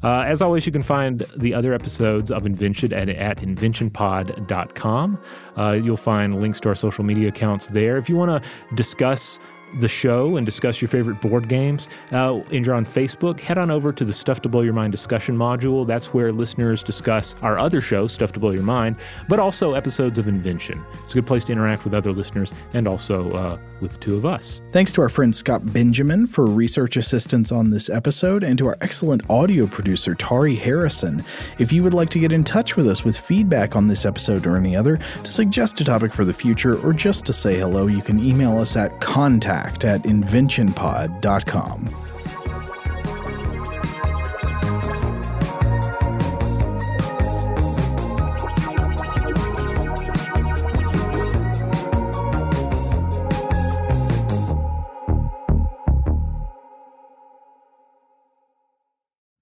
[0.04, 5.22] Uh, as always, you can find the other episodes of Invention at, at inventionpod.com.
[5.58, 7.98] Uh, you'll find links to our social media accounts there.
[7.98, 9.40] If you want to discuss
[9.80, 13.70] the show and discuss your favorite board games, uh, and you're on Facebook, head on
[13.70, 15.86] over to the Stuff to Blow Your Mind discussion module.
[15.86, 18.96] That's where listeners discuss our other show, Stuff to Blow Your Mind,
[19.28, 20.84] but also episodes of Invention.
[21.04, 24.16] It's a good place to interact with other listeners and also uh, with the two
[24.16, 24.62] of us.
[24.72, 28.78] Thanks to our friend Scott Benjamin for research assistance on this episode, and to our
[28.82, 31.24] excellent audio producer, Tari Harrison.
[31.60, 34.48] If you would like to get in touch with us with feedback on this episode
[34.48, 37.88] or any other, to suggest a topic for the future, or just to say hello,
[37.88, 41.96] you can email us at contact at inventionpod.com.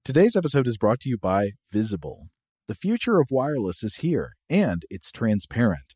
[0.03, 2.27] Today's episode is brought to you by Visible.
[2.67, 5.95] The future of wireless is here, and it's transparent.